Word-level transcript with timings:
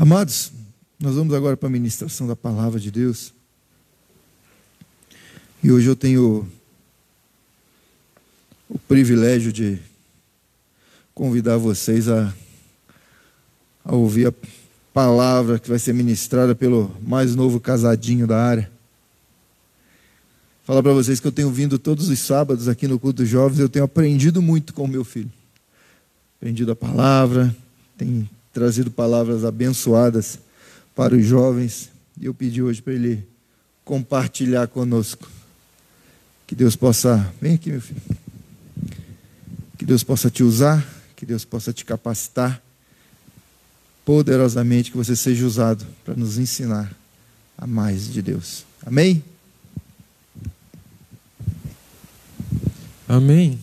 Amados, 0.00 0.52
nós 1.00 1.16
vamos 1.16 1.34
agora 1.34 1.56
para 1.56 1.68
a 1.68 1.72
ministração 1.72 2.28
da 2.28 2.36
palavra 2.36 2.78
de 2.78 2.88
Deus. 2.88 3.34
E 5.60 5.72
hoje 5.72 5.88
eu 5.88 5.96
tenho 5.96 6.48
o 8.70 8.78
privilégio 8.78 9.52
de 9.52 9.76
convidar 11.12 11.56
vocês 11.56 12.08
a, 12.08 12.32
a 13.84 13.96
ouvir 13.96 14.28
a 14.28 14.34
palavra 14.94 15.58
que 15.58 15.68
vai 15.68 15.80
ser 15.80 15.92
ministrada 15.94 16.54
pelo 16.54 16.94
mais 17.02 17.34
novo 17.34 17.58
casadinho 17.58 18.24
da 18.24 18.40
área. 18.40 18.70
Falar 20.62 20.80
para 20.80 20.92
vocês 20.92 21.18
que 21.18 21.26
eu 21.26 21.32
tenho 21.32 21.50
vindo 21.50 21.76
todos 21.76 22.08
os 22.08 22.20
sábados 22.20 22.68
aqui 22.68 22.86
no 22.86 23.00
culto 23.00 23.22
dos 23.22 23.28
jovens, 23.28 23.58
eu 23.58 23.68
tenho 23.68 23.84
aprendido 23.84 24.40
muito 24.40 24.72
com 24.72 24.84
o 24.84 24.88
meu 24.88 25.02
filho. 25.02 25.32
Aprendido 26.36 26.70
a 26.70 26.76
palavra, 26.76 27.52
tem 27.96 28.30
trazido 28.58 28.90
palavras 28.90 29.44
abençoadas 29.44 30.40
para 30.96 31.14
os 31.14 31.24
jovens, 31.24 31.90
e 32.20 32.26
eu 32.26 32.34
pedi 32.34 32.60
hoje 32.60 32.82
para 32.82 32.92
ele 32.92 33.24
compartilhar 33.84 34.66
conosco. 34.66 35.30
Que 36.44 36.56
Deus 36.56 36.74
possa, 36.74 37.32
vem 37.40 37.54
aqui, 37.54 37.70
meu 37.70 37.80
filho. 37.80 38.02
Que 39.78 39.84
Deus 39.84 40.02
possa 40.02 40.28
te 40.28 40.42
usar, 40.42 40.84
que 41.14 41.24
Deus 41.24 41.44
possa 41.44 41.72
te 41.72 41.84
capacitar 41.84 42.60
poderosamente, 44.04 44.90
que 44.90 44.96
você 44.96 45.14
seja 45.14 45.46
usado 45.46 45.86
para 46.04 46.16
nos 46.16 46.36
ensinar 46.36 46.92
a 47.56 47.64
mais 47.64 48.12
de 48.12 48.20
Deus. 48.20 48.64
Amém? 48.84 49.22
Amém. 53.06 53.60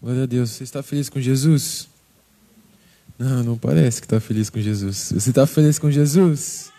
Glória 0.00 0.22
a 0.22 0.26
Deus. 0.26 0.50
Você 0.50 0.62
está 0.62 0.80
feliz 0.80 1.08
com 1.08 1.20
Jesus? 1.20 1.89
Não, 3.20 3.44
não 3.44 3.58
parece 3.58 4.00
que 4.00 4.06
está 4.06 4.18
feliz 4.18 4.48
com 4.48 4.58
Jesus. 4.58 5.12
Você 5.14 5.28
está 5.28 5.46
feliz 5.46 5.78
com 5.78 5.90
Jesus? 5.90 6.72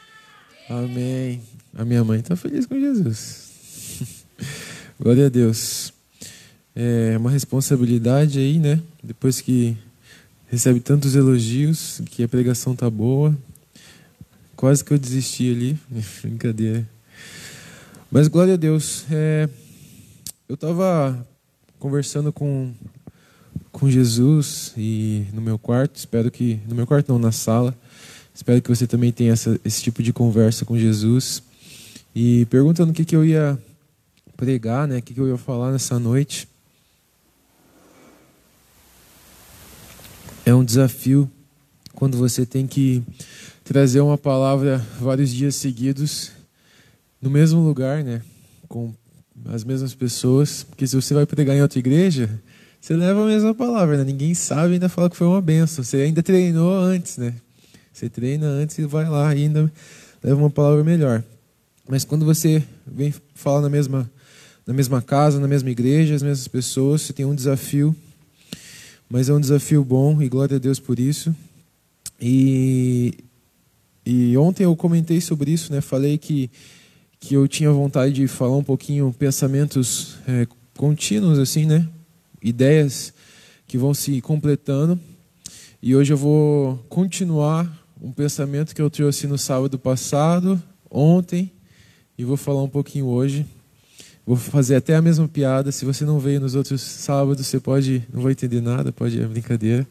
Amém. 0.68 1.40
A 1.78 1.86
minha 1.86 2.04
mãe 2.04 2.20
está 2.20 2.36
feliz 2.36 2.66
com 2.66 2.80
Jesus. 2.80 3.52
Glória 5.00 5.28
a 5.28 5.30
Deus. 5.30 5.94
É 6.76 7.16
uma 7.16 7.30
responsabilidade 7.30 8.40
aí, 8.40 8.58
né? 8.58 8.82
Depois 9.04 9.40
que 9.40 9.78
recebe 10.48 10.80
tantos 10.80 11.14
elogios, 11.14 12.02
que 12.08 12.24
a 12.24 12.28
pregação 12.28 12.76
tá 12.76 12.90
boa. 12.90 13.38
Quase 14.56 14.84
que 14.84 14.92
eu 14.92 14.98
desisti 14.98 15.52
ali. 15.52 15.80
Brincadeira. 16.24 16.90
Mas 18.10 18.28
glória 18.28 18.56
a 18.56 18.58
Deus. 18.58 19.06
É, 19.12 19.48
eu 20.50 20.56
estava 20.56 21.24
conversando 21.78 22.34
com, 22.34 22.74
com 23.72 23.90
Jesus 23.90 24.74
e 24.78 25.26
no 25.34 25.42
meu 25.42 25.58
quarto, 25.58 25.96
espero 25.96 26.30
que. 26.30 26.60
No 26.68 26.76
meu 26.76 26.86
quarto 26.86 27.12
não, 27.12 27.20
na 27.20 27.32
sala. 27.32 27.76
Espero 28.34 28.62
que 28.62 28.70
você 28.70 28.88
também 28.88 29.12
tenha 29.12 29.34
essa, 29.34 29.60
esse 29.64 29.82
tipo 29.82 30.02
de 30.02 30.14
conversa 30.14 30.66
com 30.66 30.78
Jesus. 30.78 31.44
E 32.14 32.46
perguntando 32.46 32.92
o 32.92 32.94
que, 32.94 33.06
que 33.06 33.16
eu 33.16 33.26
ia 33.26 33.58
pregar, 34.36 34.88
né? 34.88 34.98
O 34.98 35.02
que, 35.02 35.14
que 35.14 35.20
eu 35.20 35.28
ia 35.28 35.38
falar 35.38 35.72
nessa 35.72 36.00
noite. 36.00 36.48
É 40.46 40.54
um 40.54 40.64
desafio 40.64 41.30
quando 41.94 42.18
você 42.18 42.46
tem 42.46 42.66
que 42.66 43.04
trazer 43.64 44.02
uma 44.02 44.18
palavra 44.18 44.86
vários 45.00 45.30
dias 45.30 45.56
seguidos 45.56 46.32
no 47.22 47.30
mesmo 47.30 47.62
lugar, 47.62 48.04
né? 48.04 48.22
Com 48.68 48.94
as 49.46 49.64
mesmas 49.64 49.94
pessoas, 49.94 50.64
porque 50.64 50.88
se 50.88 50.96
você 50.96 51.14
vai 51.14 51.26
pregar 51.26 51.56
em 51.56 51.62
outra 51.62 51.80
igreja, 51.80 52.30
você 52.82 52.96
leva 52.96 53.24
a 53.24 53.28
mesma 53.28 53.54
palavra, 53.54 53.98
né? 53.98 54.04
Ninguém 54.04 54.34
sabe 54.34 54.74
ainda 54.74 54.90
fala 54.90 55.08
que 55.08 55.16
foi 55.16 55.28
uma 55.28 55.40
benção. 55.40 55.84
Você 55.84 55.98
ainda 55.98 56.24
treinou 56.24 56.74
antes, 56.74 57.18
né? 57.18 57.36
Você 57.94 58.10
treina 58.10 58.48
antes 58.48 58.76
e 58.80 58.86
vai 58.86 59.08
lá 59.08 59.36
e 59.36 59.44
ainda 59.44 59.72
leva 60.24 60.40
uma 60.40 60.50
palavra 60.50 60.84
melhor. 60.84 61.24
Mas 61.88 62.04
quando 62.04 62.26
você 62.26 62.64
vem 62.88 63.14
falar 63.36 63.62
na 63.62 63.70
mesma, 63.70 64.10
na 64.66 64.74
mesma 64.74 65.00
casa, 65.00 65.40
na 65.40 65.48
mesma 65.48 65.70
igreja, 65.70 66.16
as 66.16 66.24
mesmas 66.24 66.48
pessoas, 66.48 67.04
você 67.04 67.14
tem 67.14 67.24
um 67.24 67.36
desafio. 67.36 67.96
Mas 69.08 69.30
é 69.30 69.34
um 69.34 69.40
desafio 69.40 69.84
bom 69.84 70.20
e 70.20 70.28
glória 70.28 70.56
a 70.56 70.60
Deus 70.60 70.80
por 70.80 70.98
isso. 70.98 71.36
E, 72.20 73.14
e 74.04 74.36
ontem 74.38 74.64
eu 74.64 74.76
comentei 74.76 75.22
sobre 75.22 75.52
isso, 75.52 75.72
né? 75.72 75.82
Falei 75.82 76.18
que 76.18 76.50
que 77.22 77.36
eu 77.36 77.48
tinha 77.48 77.72
vontade 77.72 78.14
de 78.14 78.28
falar 78.28 78.58
um 78.58 78.64
pouquinho 78.64 79.14
pensamentos 79.18 80.16
é, 80.28 80.48
contínuos 80.76 81.38
assim, 81.38 81.68
né? 81.68 81.88
Ideias 82.42 83.14
que 83.68 83.78
vão 83.78 83.94
se 83.94 84.20
completando. 84.22 85.00
E 85.82 85.96
hoje 85.96 86.14
eu 86.14 86.18
vou 86.18 86.78
continuar 86.90 87.72
um 88.02 88.12
pensamento 88.12 88.76
que 88.76 88.82
eu 88.82 88.90
trouxe 88.90 89.28
no 89.28 89.38
sábado 89.38 89.78
passado, 89.78 90.62
ontem, 90.90 91.52
e 92.18 92.24
vou 92.24 92.38
falar 92.38 92.64
um 92.64 92.70
pouquinho 92.70 93.06
hoje. 93.06 93.46
Vou 94.26 94.36
fazer 94.36 94.76
até 94.76 94.96
a 94.96 95.02
mesma 95.02 95.28
piada. 95.28 95.72
Se 95.72 95.86
você 95.86 96.06
não 96.06 96.20
veio 96.20 96.40
nos 96.40 96.56
outros 96.56 96.82
sábados, 96.82 97.48
você 97.48 97.60
pode, 97.60 98.04
não 98.14 98.22
vai 98.22 98.34
entender 98.34 98.62
nada, 98.62 98.92
pode 98.92 99.20
é 99.20 99.26
brincadeira. 99.26 99.88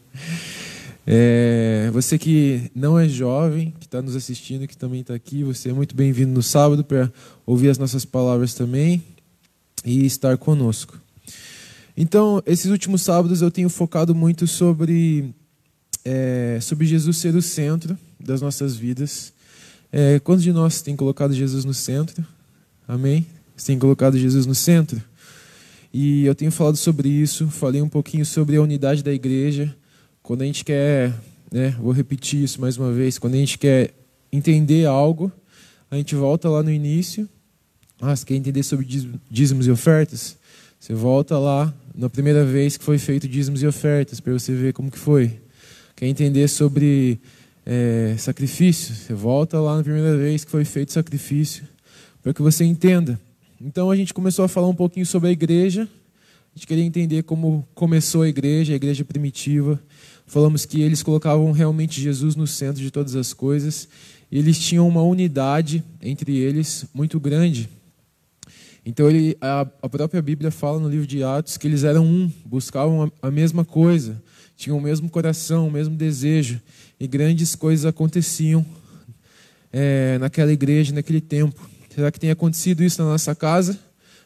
É, 1.05 1.89
você 1.91 2.17
que 2.17 2.71
não 2.75 2.97
é 2.97 3.09
jovem, 3.09 3.73
que 3.79 3.85
está 3.85 4.01
nos 4.01 4.15
assistindo, 4.15 4.67
que 4.67 4.77
também 4.77 5.01
está 5.01 5.13
aqui, 5.13 5.43
você 5.43 5.69
é 5.69 5.73
muito 5.73 5.95
bem-vindo 5.95 6.31
no 6.31 6.43
sábado 6.43 6.83
para 6.83 7.11
ouvir 7.45 7.69
as 7.69 7.77
nossas 7.77 8.05
palavras 8.05 8.53
também 8.53 9.03
e 9.83 10.05
estar 10.05 10.37
conosco. 10.37 10.99
Então, 12.01 12.41
esses 12.47 12.65
últimos 12.71 13.03
sábados 13.03 13.43
eu 13.43 13.51
tenho 13.51 13.69
focado 13.69 14.15
muito 14.15 14.47
sobre, 14.47 15.35
é, 16.03 16.57
sobre 16.59 16.87
Jesus 16.87 17.17
ser 17.17 17.35
o 17.35 17.43
centro 17.43 17.95
das 18.19 18.41
nossas 18.41 18.75
vidas. 18.75 19.31
É, 19.91 20.19
quantos 20.19 20.43
de 20.43 20.51
nós 20.51 20.81
tem 20.81 20.95
colocado 20.95 21.31
Jesus 21.31 21.63
no 21.63 21.75
centro? 21.75 22.25
Amém? 22.87 23.23
Você 23.55 23.67
tem 23.67 23.77
colocado 23.77 24.17
Jesus 24.17 24.47
no 24.47 24.55
centro? 24.55 24.99
E 25.93 26.25
eu 26.25 26.33
tenho 26.33 26.51
falado 26.51 26.75
sobre 26.75 27.07
isso, 27.07 27.47
falei 27.49 27.83
um 27.83 27.87
pouquinho 27.87 28.25
sobre 28.25 28.55
a 28.55 28.63
unidade 28.63 29.03
da 29.03 29.13
igreja 29.13 29.71
quando 30.23 30.41
a 30.41 30.45
gente 30.45 30.65
quer, 30.65 31.13
né, 31.51 31.69
vou 31.79 31.91
repetir 31.91 32.43
isso 32.43 32.59
mais 32.59 32.77
uma 32.77 32.91
vez, 32.91 33.19
quando 33.19 33.35
a 33.35 33.37
gente 33.37 33.59
quer 33.59 33.93
entender 34.31 34.87
algo, 34.87 35.31
a 35.91 35.97
gente 35.97 36.15
volta 36.15 36.49
lá 36.49 36.63
no 36.63 36.71
início. 36.71 37.29
Ah, 38.01 38.15
você 38.15 38.25
quer 38.25 38.33
entender 38.33 38.63
sobre 38.63 38.87
dízimos 39.29 39.67
e 39.67 39.71
ofertas? 39.71 40.35
Você 40.79 40.95
volta 40.95 41.37
lá 41.37 41.71
na 41.95 42.09
primeira 42.09 42.45
vez 42.45 42.77
que 42.77 42.83
foi 42.83 42.97
feito 42.97 43.27
dízimos 43.27 43.61
e 43.61 43.67
ofertas, 43.67 44.19
para 44.19 44.33
você 44.33 44.53
ver 44.53 44.73
como 44.73 44.89
que 44.89 44.97
foi. 44.97 45.39
Quer 45.95 46.07
entender 46.07 46.47
sobre 46.47 47.19
é, 47.65 48.15
sacrifício? 48.17 48.95
Você 48.95 49.13
volta 49.13 49.59
lá 49.59 49.77
na 49.77 49.83
primeira 49.83 50.17
vez 50.17 50.43
que 50.43 50.51
foi 50.51 50.65
feito 50.65 50.91
sacrifício, 50.91 51.63
para 52.21 52.33
que 52.33 52.41
você 52.41 52.63
entenda. 52.63 53.19
Então 53.59 53.91
a 53.91 53.95
gente 53.95 54.13
começou 54.13 54.45
a 54.45 54.47
falar 54.47 54.67
um 54.67 54.75
pouquinho 54.75 55.05
sobre 55.05 55.29
a 55.29 55.31
igreja. 55.31 55.83
A 55.83 56.57
gente 56.57 56.67
queria 56.67 56.83
entender 56.83 57.23
como 57.23 57.67
começou 57.75 58.23
a 58.23 58.27
igreja, 58.27 58.73
a 58.73 58.75
igreja 58.75 59.05
primitiva. 59.05 59.79
Falamos 60.25 60.65
que 60.65 60.81
eles 60.81 61.03
colocavam 61.03 61.51
realmente 61.51 62.01
Jesus 62.01 62.35
no 62.35 62.47
centro 62.47 62.81
de 62.81 62.89
todas 62.89 63.15
as 63.15 63.33
coisas. 63.33 63.87
E 64.31 64.37
eles 64.37 64.57
tinham 64.57 64.87
uma 64.87 65.03
unidade 65.03 65.83
entre 66.01 66.37
eles 66.37 66.85
muito 66.93 67.19
grande. 67.19 67.69
Então 68.85 69.09
ele, 69.09 69.37
a, 69.39 69.61
a, 69.81 69.89
própria 69.89 70.21
Bíblia 70.21 70.49
fala 70.49 70.79
no 70.79 70.89
livro 70.89 71.05
de 71.05 71.23
Atos 71.23 71.55
que 71.55 71.67
eles 71.67 71.83
eram 71.83 72.03
um, 72.03 72.31
buscavam 72.45 73.03
a, 73.03 73.27
a 73.27 73.31
mesma 73.31 73.63
coisa, 73.63 74.21
tinham 74.55 74.77
o 74.77 74.81
mesmo 74.81 75.09
coração, 75.09 75.67
o 75.67 75.71
mesmo 75.71 75.95
desejo, 75.95 76.59
e 76.99 77.07
grandes 77.07 77.55
coisas 77.55 77.85
aconteciam 77.85 78.65
é, 79.71 80.17
naquela 80.17 80.51
igreja, 80.51 80.93
naquele 80.93 81.21
tempo. 81.21 81.69
Será 81.93 82.11
que 82.11 82.19
tem 82.19 82.31
acontecido 82.31 82.83
isso 82.83 83.01
na 83.03 83.09
nossa 83.09 83.35
casa, 83.35 83.79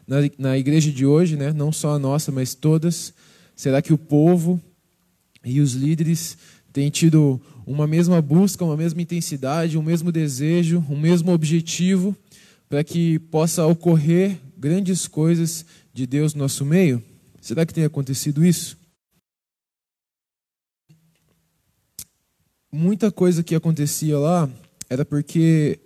na, 0.07 0.17
na 0.37 0.57
igreja 0.57 0.91
de 0.91 1.05
hoje, 1.05 1.35
né? 1.35 1.51
não 1.51 1.71
só 1.71 1.95
a 1.95 1.99
nossa, 1.99 2.31
mas 2.31 2.53
todas? 2.53 3.13
Será 3.55 3.81
que 3.81 3.91
o 3.91 3.97
povo 3.97 4.61
e 5.43 5.59
os 5.59 5.73
líderes 5.73 6.37
têm 6.71 6.89
tido 6.89 7.41
uma 7.65 7.87
mesma 7.87 8.21
busca, 8.21 8.63
uma 8.63 8.77
mesma 8.77 9.01
intensidade, 9.01 9.77
um 9.77 9.83
mesmo 9.83 10.11
desejo, 10.11 10.83
um 10.89 10.97
mesmo 10.97 11.31
objetivo 11.31 12.15
para 12.69 12.83
que 12.83 13.19
possa 13.19 13.65
ocorrer 13.65 14.37
grandes 14.65 15.07
coisas 15.07 15.63
de 15.93 16.07
Deus 16.07 16.33
no 16.33 16.39
nosso 16.39 16.65
meio? 16.65 16.99
Será 17.39 17.67
que 17.67 17.73
tem 17.73 17.83
acontecido 17.83 18.43
isso? 18.43 18.75
Muita 22.71 23.11
coisa 23.11 23.43
que 23.43 23.53
acontecia 23.53 24.17
lá 24.17 24.49
era 24.89 25.05
porque 25.05 25.77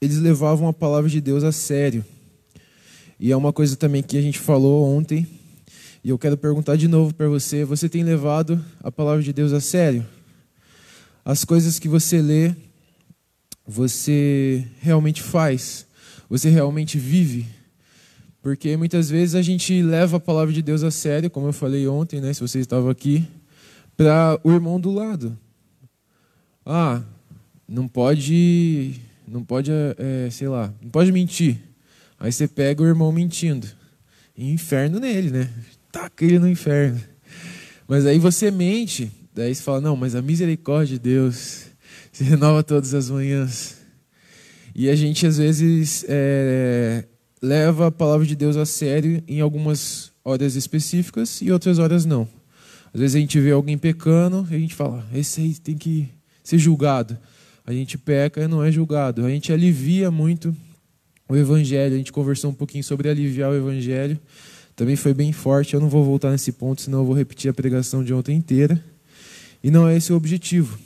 eles 0.00 0.16
levavam 0.16 0.66
a 0.66 0.72
palavra 0.72 1.10
de 1.10 1.20
Deus 1.20 1.44
a 1.44 1.52
sério. 1.52 2.02
E 3.18 3.30
é 3.30 3.36
uma 3.36 3.52
coisa 3.52 3.76
também 3.76 4.02
que 4.02 4.16
a 4.16 4.22
gente 4.22 4.38
falou 4.38 4.86
ontem, 4.86 5.28
e 6.02 6.08
eu 6.08 6.18
quero 6.18 6.38
perguntar 6.38 6.76
de 6.76 6.88
novo 6.88 7.12
para 7.12 7.28
você: 7.28 7.66
você 7.66 7.86
tem 7.86 8.02
levado 8.02 8.64
a 8.82 8.90
palavra 8.90 9.22
de 9.22 9.34
Deus 9.34 9.52
a 9.52 9.60
sério? 9.60 10.06
As 11.22 11.44
coisas 11.44 11.78
que 11.78 11.86
você 11.86 12.22
lê, 12.22 12.54
você 13.66 14.66
realmente 14.80 15.20
faz? 15.20 15.89
Você 16.30 16.48
realmente 16.48 16.96
vive? 16.96 17.44
Porque 18.40 18.76
muitas 18.76 19.10
vezes 19.10 19.34
a 19.34 19.42
gente 19.42 19.82
leva 19.82 20.16
a 20.16 20.20
palavra 20.20 20.54
de 20.54 20.62
Deus 20.62 20.84
a 20.84 20.90
sério, 20.90 21.28
como 21.28 21.48
eu 21.48 21.52
falei 21.52 21.88
ontem, 21.88 22.20
né, 22.20 22.32
se 22.32 22.40
você 22.40 22.60
estava 22.60 22.90
aqui, 22.90 23.26
para 23.96 24.40
o 24.44 24.52
irmão 24.52 24.80
do 24.80 24.92
lado. 24.92 25.36
Ah, 26.64 27.02
não 27.68 27.88
pode, 27.88 28.94
não 29.26 29.44
pode, 29.44 29.72
é, 29.72 30.30
sei 30.30 30.48
lá, 30.48 30.72
não 30.80 30.88
pode 30.88 31.10
mentir. 31.10 31.58
Aí 32.18 32.30
você 32.30 32.46
pega 32.46 32.80
o 32.80 32.86
irmão 32.86 33.10
mentindo. 33.10 33.66
Inferno 34.38 35.00
nele, 35.00 35.30
né? 35.30 35.50
Taca 35.90 36.24
ele 36.24 36.38
no 36.38 36.48
inferno. 36.48 37.00
Mas 37.88 38.06
aí 38.06 38.20
você 38.20 38.52
mente, 38.52 39.10
daí 39.34 39.52
você 39.52 39.62
fala, 39.62 39.80
não, 39.80 39.96
mas 39.96 40.14
a 40.14 40.22
misericórdia 40.22 40.96
de 40.96 41.00
Deus 41.00 41.66
se 42.12 42.22
renova 42.22 42.62
todas 42.62 42.94
as 42.94 43.10
manhãs. 43.10 43.79
E 44.74 44.88
a 44.88 44.96
gente 44.96 45.26
às 45.26 45.38
vezes 45.38 46.04
é, 46.08 47.04
leva 47.42 47.88
a 47.88 47.90
palavra 47.90 48.26
de 48.26 48.36
Deus 48.36 48.56
a 48.56 48.66
sério 48.66 49.22
em 49.26 49.40
algumas 49.40 50.12
horas 50.24 50.54
específicas 50.54 51.40
e 51.42 51.50
outras 51.50 51.78
horas 51.78 52.04
não. 52.04 52.28
Às 52.92 53.00
vezes 53.00 53.16
a 53.16 53.20
gente 53.20 53.38
vê 53.38 53.52
alguém 53.52 53.78
pecando 53.78 54.46
e 54.50 54.54
a 54.54 54.58
gente 54.58 54.74
fala, 54.74 55.06
esse 55.14 55.40
aí 55.40 55.54
tem 55.54 55.76
que 55.76 56.08
ser 56.42 56.58
julgado. 56.58 57.16
A 57.66 57.72
gente 57.72 57.96
peca 57.96 58.42
e 58.42 58.48
não 58.48 58.64
é 58.64 58.72
julgado. 58.72 59.24
A 59.24 59.30
gente 59.30 59.52
alivia 59.52 60.10
muito 60.10 60.54
o 61.28 61.36
evangelho. 61.36 61.94
A 61.94 61.98
gente 61.98 62.12
conversou 62.12 62.50
um 62.50 62.54
pouquinho 62.54 62.82
sobre 62.82 63.08
aliviar 63.08 63.50
o 63.50 63.54
evangelho. 63.54 64.18
Também 64.74 64.96
foi 64.96 65.14
bem 65.14 65.32
forte. 65.32 65.74
Eu 65.74 65.80
não 65.80 65.88
vou 65.88 66.04
voltar 66.04 66.30
nesse 66.30 66.52
ponto, 66.52 66.82
senão 66.82 67.00
eu 67.00 67.04
vou 67.04 67.14
repetir 67.14 67.50
a 67.50 67.54
pregação 67.54 68.02
de 68.02 68.12
ontem 68.12 68.36
inteira. 68.36 68.82
E 69.62 69.70
não 69.70 69.86
é 69.86 69.96
esse 69.96 70.12
o 70.12 70.16
objetivo. 70.16 70.78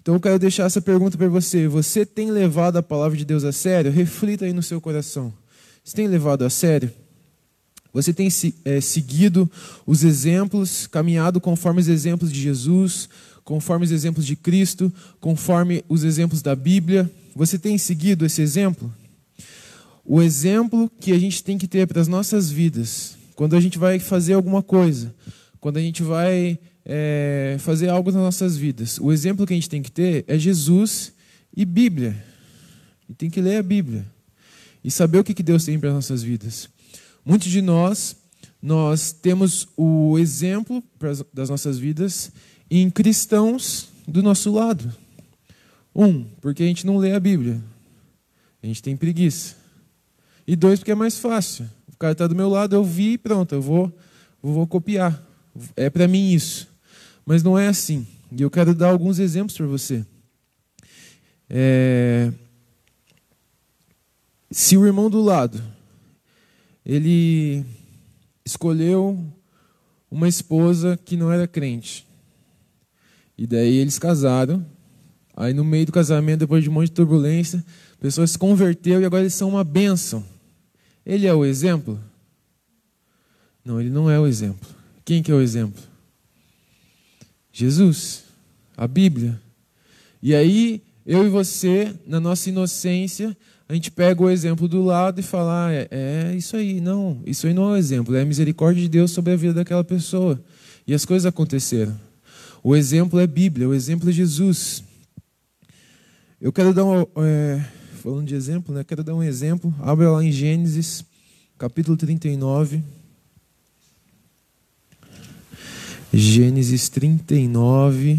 Então 0.00 0.14
eu 0.14 0.20
quero 0.20 0.38
deixar 0.38 0.64
essa 0.64 0.80
pergunta 0.80 1.18
para 1.18 1.28
você. 1.28 1.68
Você 1.68 2.06
tem 2.06 2.30
levado 2.30 2.76
a 2.76 2.82
palavra 2.82 3.16
de 3.16 3.24
Deus 3.24 3.44
a 3.44 3.52
sério? 3.52 3.92
Reflita 3.92 4.44
aí 4.44 4.52
no 4.52 4.62
seu 4.62 4.80
coração. 4.80 5.32
Você 5.84 5.94
tem 5.94 6.06
levado 6.06 6.44
a 6.44 6.50
sério? 6.50 6.90
Você 7.92 8.12
tem 8.12 8.28
é, 8.64 8.80
seguido 8.80 9.50
os 9.84 10.04
exemplos, 10.04 10.86
caminhado 10.86 11.40
conforme 11.40 11.80
os 11.80 11.88
exemplos 11.88 12.32
de 12.32 12.40
Jesus, 12.40 13.08
conforme 13.44 13.84
os 13.84 13.90
exemplos 13.90 14.24
de 14.24 14.36
Cristo, 14.36 14.92
conforme 15.20 15.84
os 15.88 16.04
exemplos 16.04 16.40
da 16.40 16.54
Bíblia? 16.54 17.10
Você 17.34 17.58
tem 17.58 17.76
seguido 17.76 18.24
esse 18.24 18.40
exemplo? 18.40 18.92
O 20.04 20.22
exemplo 20.22 20.90
que 21.00 21.12
a 21.12 21.18
gente 21.18 21.42
tem 21.42 21.58
que 21.58 21.68
ter 21.68 21.86
para 21.86 22.00
as 22.00 22.08
nossas 22.08 22.50
vidas, 22.50 23.16
quando 23.34 23.54
a 23.54 23.60
gente 23.60 23.78
vai 23.78 23.98
fazer 23.98 24.34
alguma 24.34 24.62
coisa, 24.62 25.12
quando 25.60 25.76
a 25.76 25.80
gente 25.80 26.02
vai 26.02 26.58
é, 26.84 27.56
fazer 27.60 27.88
algo 27.88 28.10
nas 28.10 28.22
nossas 28.22 28.56
vidas, 28.56 28.98
o 28.98 29.12
exemplo 29.12 29.46
que 29.46 29.52
a 29.52 29.56
gente 29.56 29.68
tem 29.68 29.82
que 29.82 29.90
ter 29.90 30.24
é 30.26 30.38
Jesus 30.38 31.12
e 31.56 31.64
Bíblia. 31.64 32.16
E 33.08 33.14
tem 33.14 33.28
que 33.28 33.40
ler 33.40 33.56
a 33.56 33.62
Bíblia 33.62 34.06
e 34.82 34.90
saber 34.90 35.18
o 35.18 35.24
que 35.24 35.42
Deus 35.42 35.64
tem 35.64 35.78
para 35.78 35.90
as 35.90 35.94
nossas 35.94 36.22
vidas. 36.22 36.68
Muitos 37.24 37.48
de 37.48 37.60
nós, 37.60 38.16
nós 38.62 39.12
temos 39.12 39.68
o 39.76 40.18
exemplo 40.18 40.82
das 41.32 41.50
nossas 41.50 41.78
vidas 41.78 42.30
em 42.70 42.88
cristãos 42.88 43.88
do 44.06 44.22
nosso 44.22 44.52
lado. 44.52 44.94
Um, 45.94 46.24
porque 46.40 46.62
a 46.62 46.66
gente 46.66 46.86
não 46.86 46.98
lê 46.98 47.12
a 47.12 47.20
Bíblia. 47.20 47.60
A 48.62 48.66
gente 48.66 48.82
tem 48.82 48.96
preguiça. 48.96 49.56
E 50.46 50.54
dois, 50.54 50.78
porque 50.78 50.92
é 50.92 50.94
mais 50.94 51.18
fácil. 51.18 51.68
O 51.92 51.96
cara 51.96 52.12
está 52.12 52.26
do 52.26 52.34
meu 52.34 52.48
lado, 52.48 52.74
eu 52.74 52.84
vi 52.84 53.12
e 53.12 53.18
pronto, 53.18 53.54
eu 53.54 53.60
vou, 53.60 53.92
vou 54.42 54.66
copiar. 54.66 55.22
É 55.76 55.90
para 55.90 56.08
mim 56.08 56.32
isso. 56.32 56.69
Mas 57.30 57.44
não 57.44 57.56
é 57.56 57.68
assim. 57.68 58.04
E 58.32 58.42
eu 58.42 58.50
quero 58.50 58.74
dar 58.74 58.88
alguns 58.88 59.20
exemplos 59.20 59.56
para 59.56 59.64
você. 59.64 60.04
É... 61.48 62.32
Se 64.50 64.76
o 64.76 64.84
irmão 64.84 65.08
do 65.08 65.22
lado 65.22 65.62
ele 66.84 67.64
escolheu 68.44 69.24
uma 70.10 70.26
esposa 70.26 70.98
que 71.04 71.16
não 71.16 71.30
era 71.30 71.46
crente. 71.46 72.04
E 73.38 73.46
daí 73.46 73.76
eles 73.76 73.96
casaram. 73.96 74.66
Aí 75.36 75.54
no 75.54 75.62
meio 75.64 75.86
do 75.86 75.92
casamento, 75.92 76.40
depois 76.40 76.64
de 76.64 76.68
um 76.68 76.72
monte 76.72 76.88
de 76.88 76.94
turbulência, 76.94 77.64
a 77.92 78.02
pessoa 78.02 78.26
se 78.26 78.36
converteu 78.36 79.00
e 79.00 79.04
agora 79.04 79.22
eles 79.22 79.34
são 79.34 79.50
uma 79.50 79.62
bênção. 79.62 80.24
Ele 81.06 81.28
é 81.28 81.32
o 81.32 81.44
exemplo? 81.44 81.96
Não, 83.64 83.80
ele 83.80 83.88
não 83.88 84.10
é 84.10 84.18
o 84.18 84.26
exemplo. 84.26 84.68
Quem 85.04 85.22
que 85.22 85.30
é 85.30 85.34
o 85.36 85.40
exemplo? 85.40 85.89
Jesus, 87.52 88.24
a 88.76 88.86
Bíblia. 88.86 89.40
E 90.22 90.34
aí, 90.34 90.82
eu 91.06 91.26
e 91.26 91.28
você, 91.28 91.94
na 92.06 92.20
nossa 92.20 92.48
inocência, 92.48 93.36
a 93.68 93.74
gente 93.74 93.90
pega 93.90 94.22
o 94.22 94.28
exemplo 94.28 94.66
do 94.66 94.82
lado 94.82 95.20
e 95.20 95.22
fala, 95.22 95.66
ah, 95.66 95.72
é, 95.72 95.88
é, 95.90 96.34
isso 96.36 96.56
aí. 96.56 96.80
Não, 96.80 97.22
isso 97.24 97.46
aí 97.46 97.54
não 97.54 97.70
é 97.70 97.72
o 97.72 97.76
exemplo, 97.76 98.14
é 98.16 98.22
a 98.22 98.24
misericórdia 98.24 98.82
de 98.82 98.88
Deus 98.88 99.10
sobre 99.10 99.32
a 99.32 99.36
vida 99.36 99.54
daquela 99.54 99.84
pessoa. 99.84 100.42
E 100.86 100.92
as 100.92 101.04
coisas 101.04 101.26
aconteceram. 101.26 101.98
O 102.62 102.76
exemplo 102.76 103.18
é 103.18 103.26
Bíblia, 103.26 103.68
o 103.68 103.74
exemplo 103.74 104.08
é 104.08 104.12
Jesus. 104.12 104.82
Eu 106.40 106.52
quero 106.52 106.74
dar 106.74 106.84
um, 106.84 107.06
é, 107.16 107.64
falando 108.02 108.26
de 108.26 108.34
exemplo, 108.34 108.74
né? 108.74 108.82
Quero 108.82 109.04
dar 109.04 109.14
um 109.14 109.22
exemplo. 109.22 109.74
Abra 109.80 110.10
lá 110.10 110.24
em 110.24 110.32
Gênesis, 110.32 111.04
capítulo 111.58 111.96
39. 111.96 112.82
Gênesis 116.12 116.88
39. 116.88 118.18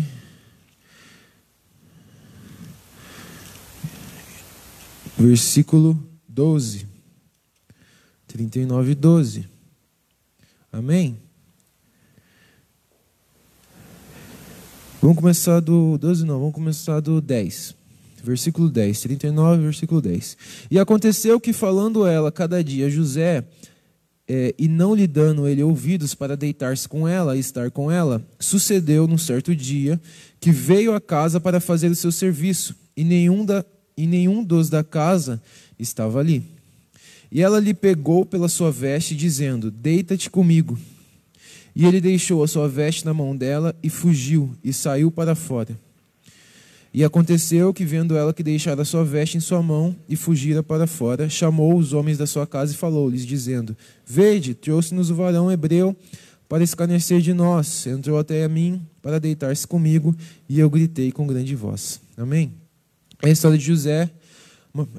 versículo 5.22 5.98
12. 6.28 6.88
39, 8.28 8.96
12. 8.96 9.48
Amém? 10.72 11.18
Vamos 15.02 15.18
começar 15.18 15.60
do 15.60 15.98
12, 15.98 16.26
não, 16.26 16.40
vamos 16.40 16.54
começar 16.54 17.00
do 17.00 17.20
10. 17.22 17.76
Versículo 18.24 18.70
10, 18.70 19.02
39, 19.02 19.64
versículo 19.64 20.02
10. 20.02 20.38
E 20.70 20.80
aconteceu 20.80 21.40
que, 21.40 21.54
falando 21.54 22.06
ela 22.06 22.32
cada 22.32 22.64
dia 22.64 22.90
José, 22.90 23.44
é, 24.28 24.54
e 24.58 24.68
não 24.68 24.96
lhe 24.96 25.08
dando 25.08 25.48
ele 25.48 25.64
ouvidos 25.64 26.14
para 26.16 26.38
deitar-se 26.38 26.88
com 26.88 27.08
ela 27.08 27.36
e 27.36 27.40
estar 27.40 27.70
com 27.72 27.92
ela, 27.92 28.26
sucedeu 28.40 29.08
num 29.08 29.18
certo 29.18 29.56
dia 29.56 30.00
que 30.40 30.52
veio 30.52 30.94
à 30.94 31.02
casa 31.02 31.40
para 31.40 31.60
fazer 31.60 31.90
o 31.90 31.96
seu 31.96 32.12
serviço, 32.12 32.76
e 32.96 33.04
nenhum 33.04 33.46
da, 33.46 33.66
e 33.96 34.08
nenhum 34.08 34.44
dos 34.44 34.70
da 34.70 34.84
casa 34.84 35.42
estava 35.78 36.20
ali. 36.20 36.44
E 37.32 37.42
ela 37.42 37.60
lhe 37.60 37.74
pegou 37.74 38.26
pela 38.26 38.50
sua 38.50 38.72
veste, 38.72 39.16
dizendo: 39.16 39.72
Deita-te 39.72 40.30
comigo. 40.30 40.78
E 41.74 41.86
ele 41.86 42.02
deixou 42.02 42.44
a 42.44 42.48
sua 42.48 42.68
veste 42.68 43.06
na 43.06 43.14
mão 43.14 43.36
dela 43.36 43.74
e 43.82 43.90
fugiu 43.90 44.54
e 44.62 44.74
saiu 44.74 45.10
para 45.10 45.36
fora. 45.36 45.78
E 46.94 47.06
aconteceu 47.06 47.74
que, 47.74 47.86
vendo 47.86 48.18
ela 48.18 48.34
que 48.34 48.44
deixara 48.44 48.84
sua 48.84 49.04
veste 49.04 49.38
em 49.38 49.40
sua 49.40 49.62
mão 49.62 49.96
e 50.10 50.18
fugira 50.18 50.62
para 50.62 50.86
fora, 50.86 51.30
chamou 51.30 51.78
os 51.78 51.94
homens 51.94 52.18
da 52.18 52.28
sua 52.28 52.46
casa 52.46 52.74
e 52.74 52.76
falou-lhes, 52.76 53.26
dizendo: 53.26 53.76
Vede, 54.06 54.54
trouxe-nos 54.54 55.10
o 55.10 55.16
varão 55.16 55.50
hebreu 55.50 55.96
para 56.50 56.64
escarnecer 56.64 57.22
de 57.22 57.34
nós. 57.34 57.88
Entrou 57.88 58.20
até 58.20 58.44
a 58.44 58.50
mim 58.50 58.86
para 59.02 59.20
deitar-se 59.20 59.66
comigo, 59.66 60.14
e 60.50 60.60
eu 60.60 60.70
gritei 60.70 61.12
com 61.12 61.26
grande 61.26 61.56
voz. 61.56 62.02
Amém? 62.18 62.54
É 63.22 63.30
a 63.30 63.32
história 63.32 63.58
de 63.58 63.64
José. 63.64 64.10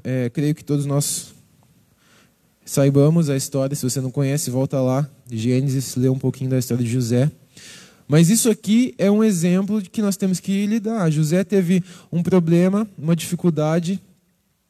É, 0.03 0.31
creio 0.31 0.55
que 0.55 0.63
todos 0.63 0.87
nós 0.87 1.33
saibamos 2.65 3.29
a 3.29 3.35
história. 3.35 3.75
Se 3.75 3.83
você 3.83 4.01
não 4.01 4.09
conhece, 4.09 4.49
volta 4.49 4.81
lá, 4.81 5.07
Gênesis, 5.31 5.95
lê 5.95 6.09
um 6.09 6.17
pouquinho 6.17 6.49
da 6.49 6.57
história 6.57 6.83
de 6.83 6.89
José. 6.89 7.29
Mas 8.07 8.29
isso 8.29 8.49
aqui 8.49 8.93
é 8.97 9.09
um 9.09 9.23
exemplo 9.23 9.81
de 9.81 9.89
que 9.89 10.01
nós 10.01 10.17
temos 10.17 10.39
que 10.39 10.65
lidar. 10.65 11.09
José 11.09 11.43
teve 11.43 11.83
um 12.11 12.21
problema, 12.21 12.87
uma 12.97 13.15
dificuldade, 13.15 13.99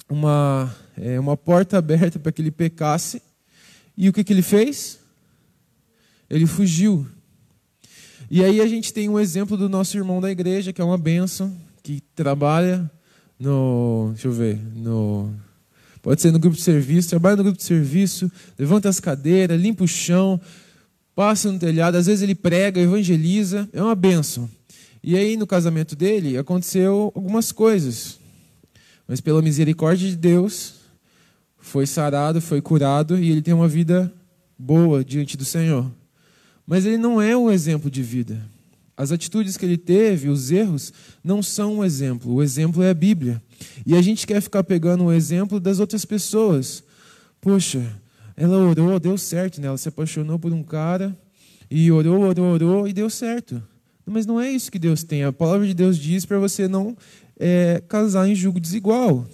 uma, 0.09 0.73
é, 0.97 1.19
uma 1.19 1.35
porta 1.35 1.77
aberta 1.77 2.19
para 2.19 2.31
que 2.31 2.41
ele 2.41 2.51
pecasse. 2.51 3.21
E 3.97 4.07
o 4.09 4.13
que, 4.13 4.23
que 4.23 4.33
ele 4.33 4.41
fez? 4.41 4.99
Ele 6.29 6.45
fugiu. 6.45 7.07
E 8.29 8.43
aí 8.43 8.61
a 8.61 8.67
gente 8.67 8.93
tem 8.93 9.09
um 9.09 9.19
exemplo 9.19 9.55
do 9.55 9.69
nosso 9.69 9.95
irmão 9.97 10.19
da 10.19 10.31
igreja, 10.31 10.73
que 10.73 10.81
é 10.81 10.83
uma 10.83 10.97
bênção, 10.97 11.55
que 11.83 12.01
trabalha 12.15 12.89
no. 13.39 14.09
Deixa 14.13 14.27
eu 14.27 14.31
ver. 14.31 14.59
No, 14.75 15.31
pode 16.01 16.21
ser 16.21 16.31
no 16.31 16.39
grupo 16.39 16.55
de 16.55 16.63
serviço, 16.63 17.09
trabalha 17.09 17.35
no 17.35 17.43
grupo 17.43 17.57
de 17.57 17.63
serviço, 17.63 18.31
levanta 18.57 18.89
as 18.89 18.99
cadeiras, 18.99 19.61
limpa 19.61 19.83
o 19.83 19.87
chão, 19.87 20.39
passa 21.15 21.51
no 21.51 21.59
telhado, 21.59 21.95
às 21.95 22.07
vezes 22.07 22.21
ele 22.21 22.35
prega, 22.35 22.81
evangeliza, 22.81 23.69
é 23.71 23.81
uma 23.81 23.95
benção. 23.95 24.49
E 25.03 25.15
aí 25.15 25.35
no 25.35 25.45
casamento 25.45 25.95
dele 25.95 26.37
aconteceu 26.37 27.11
algumas 27.15 27.51
coisas. 27.51 28.19
Mas 29.07 29.19
pela 29.19 29.41
misericórdia 29.41 30.09
de 30.09 30.15
Deus, 30.15 30.75
foi 31.57 31.85
sarado, 31.85 32.41
foi 32.41 32.61
curado 32.61 33.17
e 33.17 33.31
ele 33.31 33.41
tem 33.41 33.53
uma 33.53 33.67
vida 33.67 34.13
boa 34.57 35.03
diante 35.03 35.35
do 35.35 35.45
Senhor. 35.45 35.91
Mas 36.65 36.85
ele 36.85 36.97
não 36.97 37.21
é 37.21 37.35
um 37.35 37.51
exemplo 37.51 37.91
de 37.91 38.01
vida. 38.01 38.41
As 38.95 39.11
atitudes 39.11 39.57
que 39.57 39.65
ele 39.65 39.77
teve, 39.77 40.29
os 40.29 40.51
erros, 40.51 40.93
não 41.23 41.41
são 41.41 41.79
um 41.79 41.85
exemplo. 41.85 42.33
O 42.33 42.43
exemplo 42.43 42.83
é 42.83 42.91
a 42.91 42.93
Bíblia. 42.93 43.41
E 43.85 43.95
a 43.95 44.01
gente 44.01 44.27
quer 44.27 44.39
ficar 44.39 44.63
pegando 44.63 45.05
o 45.05 45.11
exemplo 45.11 45.59
das 45.59 45.79
outras 45.79 46.05
pessoas. 46.05 46.83
Poxa, 47.41 47.83
ela 48.35 48.57
orou, 48.57 48.99
deu 48.99 49.17
certo, 49.17 49.61
né? 49.61 49.67
Ela 49.67 49.77
se 49.77 49.89
apaixonou 49.89 50.39
por 50.39 50.51
um 50.51 50.63
cara 50.63 51.15
e 51.69 51.91
orou, 51.91 52.21
orou, 52.21 52.53
orou 52.53 52.87
e 52.87 52.93
deu 52.93 53.09
certo. 53.09 53.61
Mas 54.05 54.25
não 54.25 54.39
é 54.39 54.49
isso 54.49 54.71
que 54.71 54.79
Deus 54.79 55.03
tem. 55.03 55.23
A 55.23 55.31
palavra 55.31 55.65
de 55.65 55.73
Deus 55.73 55.97
diz 55.97 56.25
para 56.25 56.37
você 56.37 56.67
não 56.67 56.95
é, 57.39 57.81
casar 57.87 58.27
em 58.27 58.35
julgo 58.35 58.59
desigual. 58.59 59.25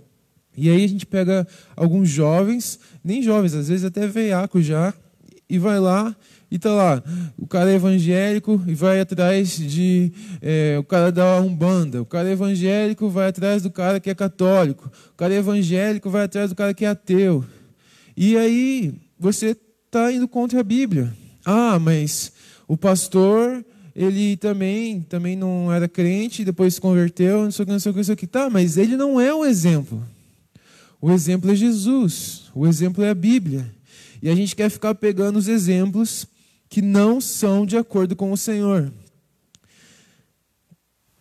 E 0.56 0.70
aí 0.70 0.84
a 0.84 0.88
gente 0.88 1.06
pega 1.06 1.48
alguns 1.76 2.10
jovens, 2.10 2.80
nem 3.04 3.24
jovens, 3.24 3.54
às 3.54 3.70
vezes 3.70 3.86
até 3.86 4.08
veiaco 4.08 4.62
já, 4.62 4.94
e 5.50 5.58
vai 5.58 5.80
lá 5.80 6.16
e 6.52 6.58
tá 6.58 6.72
lá, 6.72 7.04
o 7.38 7.46
cara 7.46 7.72
é 7.72 7.76
evangélico 7.76 8.62
e 8.66 8.74
vai 8.74 9.00
atrás 9.00 9.56
de 9.56 10.12
é, 10.42 10.78
o 10.80 10.84
cara 10.84 11.12
da 11.12 11.40
umbanda, 11.40 12.02
o 12.02 12.06
cara 12.06 12.28
é 12.28 12.32
evangélico 12.32 13.08
vai 13.08 13.28
atrás 13.28 13.62
do 13.62 13.70
cara 13.70 14.00
que 14.00 14.10
é 14.10 14.16
católico, 14.16 14.92
o 15.14 15.16
cara 15.16 15.34
é 15.34 15.38
evangélico 15.38 16.10
vai 16.10 16.24
atrás 16.24 16.50
do 16.50 16.56
cara 16.56 16.74
que 16.74 16.86
é 16.86 16.90
ateu. 16.90 17.46
E 18.22 18.36
aí 18.36 18.94
você 19.18 19.56
está 19.86 20.12
indo 20.12 20.28
contra 20.28 20.60
a 20.60 20.64
Bíblia. 20.64 21.16
Ah, 21.46 21.80
mas 21.80 22.34
o 22.68 22.76
pastor 22.76 23.66
ele 23.96 24.36
também 24.36 25.00
também 25.04 25.38
não 25.38 25.72
era 25.72 25.88
crente, 25.88 26.44
depois 26.44 26.74
se 26.74 26.82
converteu, 26.82 27.46
não 27.46 27.52
sei 27.52 27.64
o 27.64 27.66
que, 27.66 27.72
não 27.72 27.80
sei 27.80 27.90
o 27.90 27.94
que, 27.94 28.00
não 28.00 28.04
sei 28.04 28.14
o 28.16 28.18
que. 28.18 28.28
Tá, 28.28 28.50
mas 28.50 28.76
ele 28.76 28.98
não 28.98 29.22
é 29.22 29.34
o 29.34 29.46
exemplo. 29.46 30.06
O 31.00 31.10
exemplo 31.12 31.50
é 31.50 31.56
Jesus, 31.56 32.52
o 32.54 32.68
exemplo 32.68 33.02
é 33.06 33.10
a 33.10 33.16
Bíblia. 33.16 33.74
E 34.22 34.30
a 34.30 34.36
gente 34.36 34.54
quer 34.54 34.70
ficar 34.70 34.96
pegando 34.96 35.40
os 35.40 35.48
exemplos 35.48 36.28
que 36.68 36.82
não 36.82 37.22
são 37.22 37.66
de 37.66 37.78
acordo 37.78 38.18
com 38.18 38.34
o 38.34 38.38
Senhor. 38.38 38.92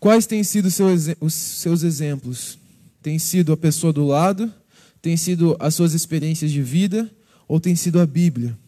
Quais 0.01 0.27
têm 0.27 0.43
sido 0.43 0.67
os 0.67 1.35
seus 1.35 1.85
exemplos? 1.85 2.59
Tem 3.01 3.21
sido 3.21 3.53
a 3.53 3.57
pessoa 3.57 3.93
do 3.93 4.05
lado? 4.05 4.53
Tem 5.01 5.17
sido 5.17 5.57
as 5.61 5.75
suas 5.75 5.95
experiências 5.95 6.51
de 6.51 6.63
vida? 6.63 7.11
Ou 7.47 7.59
tem 7.59 7.75
sido 7.75 8.01
a 8.01 8.07
Bíblia? 8.07 8.59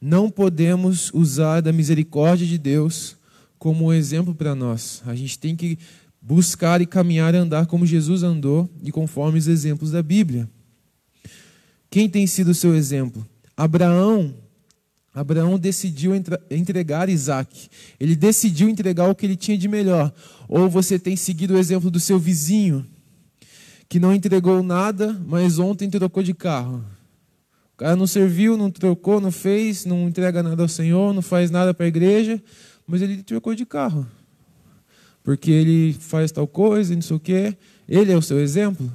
Não 0.00 0.30
podemos 0.30 1.10
usar 1.12 1.60
da 1.60 1.72
misericórdia 1.72 2.46
de 2.46 2.58
Deus 2.58 3.16
como 3.58 3.86
um 3.86 3.92
exemplo 3.92 4.34
para 4.34 4.54
nós. 4.54 5.02
A 5.06 5.14
gente 5.14 5.38
tem 5.38 5.56
que 5.56 5.78
buscar 6.20 6.80
e 6.80 6.86
caminhar 6.86 7.34
e 7.34 7.38
andar 7.38 7.66
como 7.66 7.86
Jesus 7.86 8.22
andou 8.22 8.68
e 8.82 8.92
conforme 8.92 9.38
os 9.38 9.48
exemplos 9.48 9.90
da 9.90 10.02
Bíblia. 10.02 10.48
Quem 11.90 12.08
tem 12.08 12.26
sido 12.26 12.48
o 12.48 12.54
seu 12.54 12.74
exemplo? 12.74 13.26
Abraão 13.56 14.34
Abraão 15.14 15.56
decidiu 15.56 16.12
entregar 16.50 17.08
Isaac. 17.08 17.68
Ele 18.00 18.16
decidiu 18.16 18.68
entregar 18.68 19.08
o 19.08 19.14
que 19.14 19.24
ele 19.24 19.36
tinha 19.36 19.56
de 19.56 19.68
melhor. 19.68 20.12
Ou 20.48 20.68
você 20.68 20.98
tem 20.98 21.14
seguido 21.14 21.54
o 21.54 21.58
exemplo 21.58 21.88
do 21.88 22.00
seu 22.00 22.18
vizinho, 22.18 22.84
que 23.88 24.00
não 24.00 24.14
entregou 24.14 24.62
nada, 24.62 25.18
mas 25.26 25.58
ontem 25.58 25.88
trocou 25.90 26.22
de 26.22 26.34
carro. 26.34 26.84
O 27.74 27.76
cara 27.76 27.96
não 27.96 28.06
serviu, 28.06 28.56
não 28.56 28.70
trocou, 28.70 29.20
não 29.20 29.30
fez, 29.30 29.84
não 29.84 30.08
entrega 30.08 30.42
nada 30.42 30.62
ao 30.62 30.68
Senhor, 30.68 31.12
não 31.12 31.22
faz 31.22 31.50
nada 31.50 31.74
para 31.74 31.86
a 31.86 31.88
igreja, 31.88 32.42
mas 32.86 33.02
ele 33.02 33.22
trocou 33.22 33.54
de 33.54 33.66
carro. 33.66 34.06
Porque 35.22 35.50
ele 35.50 35.92
faz 35.94 36.30
tal 36.30 36.46
coisa, 36.46 36.94
não 36.94 37.02
sei 37.02 37.16
o 37.16 37.20
quê. 37.20 37.56
Ele 37.88 38.12
é 38.12 38.16
o 38.16 38.22
seu 38.22 38.40
exemplo? 38.40 38.92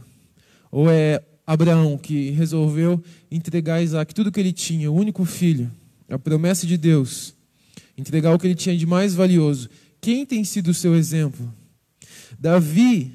Ou 0.71 0.89
é 0.89 1.21
Abraão 1.45 1.97
que 1.97 2.29
resolveu 2.31 3.03
entregar 3.29 3.81
Isaac 3.81 4.13
tudo 4.13 4.31
que 4.31 4.39
ele 4.39 4.53
tinha, 4.53 4.91
o 4.91 4.95
único 4.95 5.25
filho? 5.25 5.69
a 6.09 6.17
promessa 6.17 6.65
de 6.65 6.77
Deus, 6.77 7.33
entregar 7.97 8.33
o 8.33 8.39
que 8.39 8.47
ele 8.47 8.55
tinha 8.55 8.75
de 8.75 8.85
mais 8.85 9.13
valioso. 9.13 9.69
Quem 10.01 10.25
tem 10.25 10.43
sido 10.43 10.69
o 10.69 10.73
seu 10.73 10.95
exemplo? 10.95 11.53
Davi, 12.39 13.13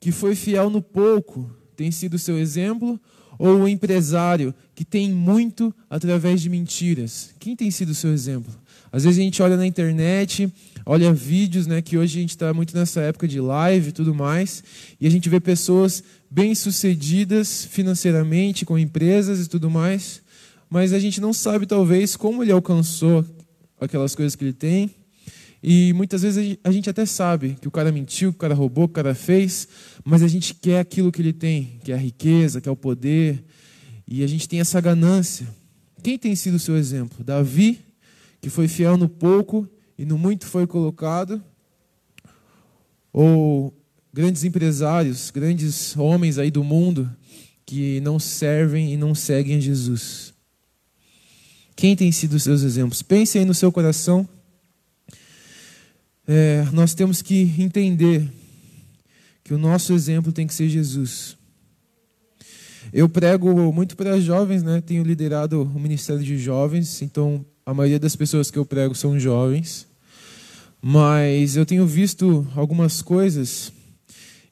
que 0.00 0.10
foi 0.10 0.34
fiel 0.34 0.70
no 0.70 0.80
pouco, 0.80 1.48
tem 1.76 1.90
sido 1.90 2.18
seu 2.18 2.38
exemplo? 2.38 2.98
Ou 3.38 3.60
o 3.60 3.68
empresário 3.68 4.54
que 4.74 4.84
tem 4.84 5.10
muito 5.10 5.74
através 5.88 6.42
de 6.42 6.50
mentiras? 6.50 7.30
Quem 7.38 7.54
tem 7.54 7.70
sido 7.70 7.94
seu 7.94 8.12
exemplo? 8.12 8.52
Às 8.92 9.04
vezes 9.04 9.18
a 9.18 9.22
gente 9.22 9.42
olha 9.42 9.56
na 9.56 9.66
internet, 9.66 10.52
olha 10.84 11.12
vídeos, 11.12 11.66
né, 11.66 11.80
que 11.80 11.96
hoje 11.96 12.18
a 12.18 12.20
gente 12.20 12.30
está 12.30 12.52
muito 12.52 12.76
nessa 12.76 13.00
época 13.00 13.28
de 13.28 13.40
live 13.40 13.90
e 13.90 13.92
tudo 13.92 14.14
mais, 14.14 14.64
e 15.00 15.06
a 15.06 15.10
gente 15.10 15.28
vê 15.28 15.38
pessoas 15.38 16.02
bem-sucedidas 16.30 17.64
financeiramente, 17.64 18.66
com 18.66 18.76
empresas 18.76 19.46
e 19.46 19.48
tudo 19.48 19.70
mais, 19.70 20.22
mas 20.68 20.92
a 20.92 20.98
gente 20.98 21.20
não 21.20 21.32
sabe, 21.32 21.66
talvez, 21.66 22.16
como 22.16 22.42
ele 22.42 22.52
alcançou 22.52 23.24
aquelas 23.80 24.14
coisas 24.14 24.36
que 24.36 24.44
ele 24.44 24.52
tem. 24.52 24.90
E 25.62 25.92
muitas 25.92 26.22
vezes 26.22 26.58
a 26.64 26.72
gente 26.72 26.88
até 26.88 27.04
sabe 27.04 27.56
que 27.60 27.68
o 27.68 27.70
cara 27.70 27.92
mentiu, 27.92 28.32
que 28.32 28.36
o 28.36 28.40
cara 28.40 28.54
roubou, 28.54 28.88
que 28.88 28.92
o 28.92 28.94
cara 28.94 29.14
fez, 29.14 29.68
mas 30.04 30.22
a 30.22 30.28
gente 30.28 30.54
quer 30.54 30.80
aquilo 30.80 31.12
que 31.12 31.20
ele 31.20 31.34
tem, 31.34 31.78
que 31.84 31.92
é 31.92 31.94
a 31.94 31.98
riqueza, 31.98 32.60
que 32.60 32.68
é 32.68 32.72
o 32.72 32.76
poder, 32.76 33.44
e 34.08 34.24
a 34.24 34.26
gente 34.26 34.48
tem 34.48 34.58
essa 34.58 34.80
ganância. 34.80 35.46
Quem 36.02 36.18
tem 36.18 36.34
sido 36.34 36.54
o 36.54 36.58
seu 36.58 36.76
exemplo? 36.76 37.22
Davi, 37.22 37.78
que 38.40 38.48
foi 38.48 38.68
fiel 38.68 38.96
no 38.96 39.08
pouco 39.08 39.68
e 39.98 40.04
no 40.06 40.16
muito 40.16 40.46
foi 40.46 40.66
colocado? 40.66 41.42
Ou 43.12 43.74
grandes 44.12 44.44
empresários, 44.44 45.30
grandes 45.30 45.94
homens 45.96 46.38
aí 46.38 46.50
do 46.50 46.64
mundo 46.64 47.10
que 47.66 48.00
não 48.00 48.18
servem 48.18 48.94
e 48.94 48.96
não 48.96 49.14
seguem 49.14 49.60
Jesus? 49.60 50.32
Quem 51.76 51.94
tem 51.94 52.10
sido 52.10 52.34
os 52.34 52.42
seus 52.42 52.62
exemplos? 52.62 53.02
Pense 53.02 53.38
aí 53.38 53.44
no 53.44 53.54
seu 53.54 53.70
coração. 53.70 54.28
É, 56.32 56.64
nós 56.70 56.94
temos 56.94 57.22
que 57.22 57.52
entender 57.58 58.30
que 59.42 59.52
o 59.52 59.58
nosso 59.58 59.92
exemplo 59.92 60.30
tem 60.30 60.46
que 60.46 60.54
ser 60.54 60.68
Jesus. 60.68 61.36
Eu 62.92 63.08
prego 63.08 63.72
muito 63.72 63.96
para 63.96 64.20
jovens, 64.20 64.62
né? 64.62 64.80
Tenho 64.80 65.02
liderado 65.02 65.62
o 65.62 65.80
ministério 65.80 66.22
de 66.22 66.38
jovens, 66.38 67.02
então 67.02 67.44
a 67.66 67.74
maioria 67.74 67.98
das 67.98 68.14
pessoas 68.14 68.48
que 68.48 68.56
eu 68.56 68.64
prego 68.64 68.94
são 68.94 69.18
jovens. 69.18 69.88
Mas 70.80 71.56
eu 71.56 71.66
tenho 71.66 71.84
visto 71.84 72.46
algumas 72.54 73.02
coisas 73.02 73.72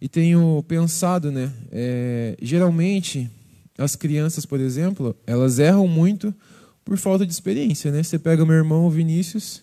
e 0.01 0.09
tenho 0.09 0.65
pensado, 0.67 1.31
né? 1.31 1.53
É, 1.71 2.37
geralmente 2.43 3.31
as 3.79 3.95
crianças, 3.95 4.45
por 4.45 4.59
exemplo, 4.59 5.15
elas 5.25 5.61
erram 5.61 5.87
muito 5.87 6.35
por 6.85 6.99
falta 6.99 7.25
de 7.25 7.33
experiência, 7.33 7.93
né? 7.93 8.03
Você 8.03 8.19
pega 8.19 8.45
meu 8.45 8.57
irmão 8.57 8.91
Vinícius, 8.91 9.63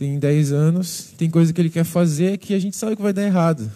tem 0.00 0.18
10 0.18 0.50
anos, 0.50 1.12
tem 1.18 1.28
coisa 1.28 1.52
que 1.52 1.60
ele 1.60 1.68
quer 1.68 1.84
fazer 1.84 2.38
que 2.38 2.54
a 2.54 2.58
gente 2.58 2.74
sabe 2.74 2.96
que 2.96 3.02
vai 3.02 3.12
dar 3.12 3.22
errado. 3.22 3.70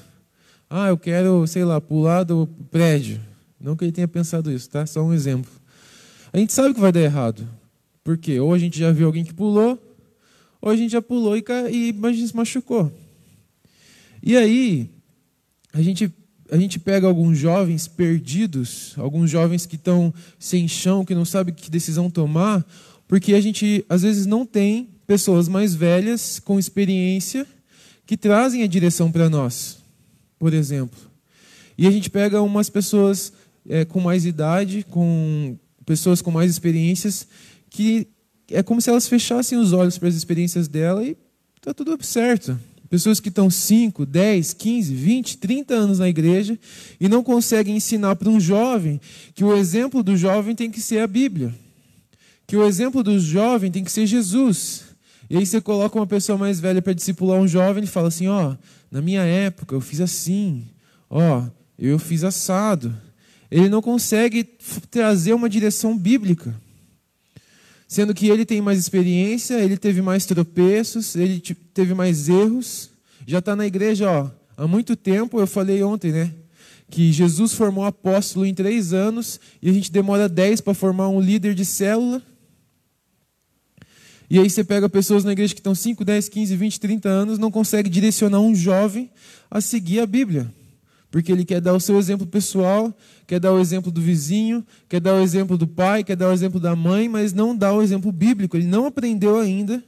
Ah, 0.71 0.89
eu 0.89 0.97
quero, 0.97 1.47
sei 1.47 1.67
lá, 1.67 1.79
pular 1.83 2.25
do 2.25 2.47
prédio. 2.71 3.21
Não 3.61 3.77
que 3.77 3.85
ele 3.85 3.93
tenha 3.93 4.09
pensado 4.09 4.51
isso, 4.51 4.71
tá? 4.71 4.87
Só 4.87 5.03
um 5.03 5.13
exemplo. 5.13 5.53
A 6.33 6.39
gente 6.39 6.55
sabe 6.55 6.73
que 6.73 6.81
vai 6.81 6.91
dar 6.91 7.03
errado. 7.03 7.47
Por 8.03 8.17
quê? 8.17 8.41
Ou 8.41 8.55
a 8.55 8.59
gente 8.59 8.79
já 8.79 8.91
viu 8.91 9.05
alguém 9.05 9.23
que 9.23 9.35
pulou, 9.35 9.79
ou 10.63 10.71
a 10.71 10.77
gente 10.77 10.93
já 10.93 11.03
pulou 11.03 11.37
e, 11.37 11.45
e 11.71 12.27
se 12.27 12.35
machucou. 12.35 12.91
E 14.23 14.35
aí, 14.35 14.89
a 15.75 15.83
gente 15.83 16.11
a 16.51 16.57
gente 16.57 16.79
pega 16.79 17.07
alguns 17.07 17.37
jovens 17.37 17.87
perdidos, 17.87 18.95
alguns 18.97 19.31
jovens 19.31 19.67
que 19.67 19.77
estão 19.77 20.13
sem 20.39 20.67
chão, 20.69 21.05
que 21.05 21.15
não 21.15 21.27
sabem 21.27 21.55
que 21.55 21.71
decisão 21.71 22.09
tomar, 22.09 22.65
porque 23.07 23.35
a 23.35 23.41
gente 23.43 23.85
às 23.91 24.01
vezes 24.01 24.25
não 24.25 24.47
tem 24.47 24.94
pessoas 25.07 25.49
mais 25.49 25.75
velhas 25.75 26.39
com 26.39 26.59
experiência 26.59 27.47
que 28.07 28.17
trazem 28.17 28.63
a 28.63 28.67
direção 28.67 29.11
para 29.11 29.29
nós, 29.31 29.79
por 30.39 30.53
exemplo. 30.53 30.99
E 31.77 31.87
a 31.87 31.91
gente 31.91 32.11
pega 32.11 32.43
umas 32.43 32.71
pessoas 32.71 33.33
é, 33.69 33.85
com 33.85 34.01
mais 34.01 34.25
idade, 34.25 34.85
com 34.89 35.57
pessoas 35.85 36.23
com 36.23 36.31
mais 36.31 36.51
experiências, 36.51 37.27
que 37.71 38.07
é 38.51 38.63
como 38.63 38.81
se 38.81 38.91
elas 38.91 39.09
fechassem 39.09 39.59
os 39.59 39.73
olhos 39.73 39.99
para 39.99 40.09
as 40.09 40.15
experiências 40.15 40.69
dela 40.69 41.05
e 41.05 41.17
está 41.57 41.73
tudo 41.73 41.97
certo. 42.05 42.59
Pessoas 42.91 43.19
que 43.19 43.29
estão 43.29 43.51
5, 43.51 44.07
10, 44.07 44.53
15, 44.53 44.95
20, 44.95 45.39
30 45.39 45.75
anos 45.75 45.99
na 45.99 46.09
igreja 46.09 46.59
e 47.01 47.09
não 47.09 47.25
conseguem 47.25 47.77
ensinar 47.77 48.15
para 48.17 48.29
um 48.29 48.39
jovem 48.39 49.01
que 49.35 49.43
o 49.43 49.57
exemplo 49.57 50.03
do 50.03 50.17
jovem 50.17 50.55
tem 50.55 50.71
que 50.71 50.81
ser 50.81 51.01
a 51.01 51.07
Bíblia. 51.07 51.53
Que 52.47 52.57
o 52.57 52.65
exemplo 52.65 53.03
do 53.03 53.19
jovem 53.19 53.71
tem 53.71 53.83
que 53.83 53.91
ser 53.91 54.07
Jesus. 54.07 54.94
E 55.29 55.37
aí 55.37 55.47
você 55.47 55.61
coloca 55.61 55.99
uma 55.99 56.07
pessoa 56.07 56.37
mais 56.37 56.61
velha 56.61 56.83
para 56.83 56.93
discipular 56.93 57.41
um 57.41 57.49
jovem 57.49 57.85
e 57.85 57.87
fala 57.87 58.09
assim: 58.09 58.27
ó, 58.29 58.53
oh, 58.53 58.57
na 58.91 59.01
minha 59.01 59.23
época 59.23 59.75
eu 59.75 59.81
fiz 59.81 60.01
assim, 60.01 60.67
ó, 61.09 61.41
oh, 61.41 61.51
eu 61.79 61.99
fiz 61.99 62.25
assado. 62.25 62.95
Ele 63.51 63.69
não 63.69 63.81
consegue 63.81 64.45
trazer 64.91 65.33
uma 65.33 65.49
direção 65.49 65.97
bíblica. 65.97 66.55
Sendo 67.87 68.15
que 68.15 68.29
ele 68.29 68.45
tem 68.45 68.61
mais 68.61 68.79
experiência, 68.79 69.55
ele 69.55 69.77
teve 69.77 70.03
mais 70.03 70.27
tropeços, 70.27 71.15
ele 71.15 71.41
teve 71.73 71.95
mais 71.95 72.29
erros. 72.29 72.91
Já 73.27 73.39
está 73.39 73.55
na 73.55 73.67
igreja 73.67 74.11
ó, 74.11 74.31
há 74.57 74.67
muito 74.67 74.97
tempo, 74.97 75.39
eu 75.39 75.47
falei 75.47 75.83
ontem, 75.83 76.13
né? 76.13 76.33
Que 76.91 77.13
Jesus 77.13 77.53
formou 77.53 77.85
apóstolo 77.85 78.45
em 78.45 78.55
três 78.55 78.93
anos 78.93 79.41
e 79.63 79.71
a 79.71 79.73
gente 79.73 79.91
demora 79.91 80.29
dez 80.29 80.61
para 80.61 80.75
formar 80.75 81.09
um 81.09 81.21
líder 81.21 81.55
de 81.55 81.65
célula. 81.65 82.23
E 84.35 84.39
aí 84.41 84.51
você 84.51 84.65
pega 84.65 84.89
pessoas 84.89 85.23
na 85.23 85.31
igreja 85.31 85.55
que 85.55 85.61
estão 85.61 85.77
5, 85.77 86.05
10, 86.05 86.29
15, 86.29 86.57
20, 86.57 86.81
30 86.81 87.09
anos, 87.09 87.39
não 87.39 87.53
consegue 87.53 87.89
direcionar 87.89 88.41
um 88.41 88.53
jovem 88.53 89.09
a 89.49 89.61
seguir 89.61 90.01
a 90.01 90.07
Bíblia 90.07 90.53
porque 91.09 91.31
ele 91.31 91.45
quer 91.45 91.61
dar 91.61 91.73
o 91.73 91.79
seu 91.79 91.97
exemplo 91.97 92.27
pessoal, 92.27 92.93
quer 93.25 93.39
dar 93.39 93.53
o 93.53 93.61
exemplo 93.61 93.93
do 93.93 94.01
vizinho, 94.01 94.67
quer 94.89 95.01
dar 95.01 95.15
o 95.15 95.21
exemplo 95.21 95.57
do 95.57 95.65
pai, 95.65 96.03
quer 96.03 96.17
dar 96.17 96.29
o 96.29 96.33
exemplo 96.33 96.59
da 96.59 96.75
mãe, 96.75 97.09
mas 97.09 97.33
não 97.33 97.57
dá 97.57 97.73
o 97.73 97.81
exemplo 97.81 98.11
bíblico. 98.11 98.57
Ele 98.57 98.67
não 98.67 98.87
aprendeu 98.87 99.39
ainda 99.39 99.81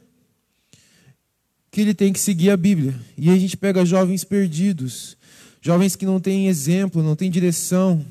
que 1.69 1.81
ele 1.81 1.93
tem 1.93 2.13
que 2.13 2.21
seguir 2.21 2.51
a 2.51 2.57
Bíblia. 2.57 2.95
E 3.19 3.29
aí 3.29 3.35
a 3.35 3.41
gente 3.41 3.57
pega 3.57 3.85
jovens 3.85 4.23
perdidos, 4.23 5.17
jovens 5.61 5.97
que 5.97 6.07
não 6.07 6.21
têm 6.21 6.47
exemplo, 6.47 7.03
não 7.03 7.17
têm 7.17 7.29
direção. 7.29 8.07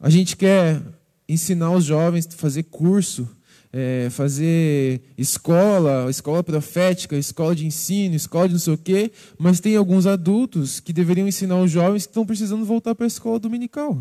A 0.00 0.08
gente 0.08 0.34
quer 0.34 0.80
ensinar 1.28 1.72
os 1.72 1.84
jovens 1.84 2.26
a 2.26 2.38
fazer 2.38 2.62
curso, 2.62 3.28
é, 3.72 4.08
fazer 4.10 5.00
escola, 5.16 6.10
escola 6.10 6.42
profética, 6.44 7.16
escola 7.16 7.54
de 7.54 7.66
ensino, 7.66 8.14
escola 8.14 8.46
de 8.46 8.54
não 8.54 8.60
sei 8.60 8.74
o 8.74 8.78
quê, 8.78 9.10
mas 9.38 9.60
tem 9.60 9.76
alguns 9.76 10.06
adultos 10.06 10.78
que 10.78 10.92
deveriam 10.92 11.26
ensinar 11.26 11.58
os 11.58 11.70
jovens 11.70 12.04
que 12.04 12.10
estão 12.10 12.26
precisando 12.26 12.64
voltar 12.64 12.94
para 12.94 13.06
a 13.06 13.08
escola 13.08 13.38
dominical. 13.38 13.98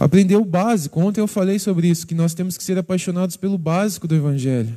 Aprender 0.00 0.36
o 0.36 0.44
básico. 0.44 0.98
Ontem 1.00 1.20
eu 1.20 1.28
falei 1.28 1.58
sobre 1.58 1.86
isso, 1.86 2.06
que 2.06 2.14
nós 2.14 2.34
temos 2.34 2.56
que 2.56 2.64
ser 2.64 2.78
apaixonados 2.78 3.36
pelo 3.36 3.58
básico 3.58 4.08
do 4.08 4.14
Evangelho. 4.14 4.76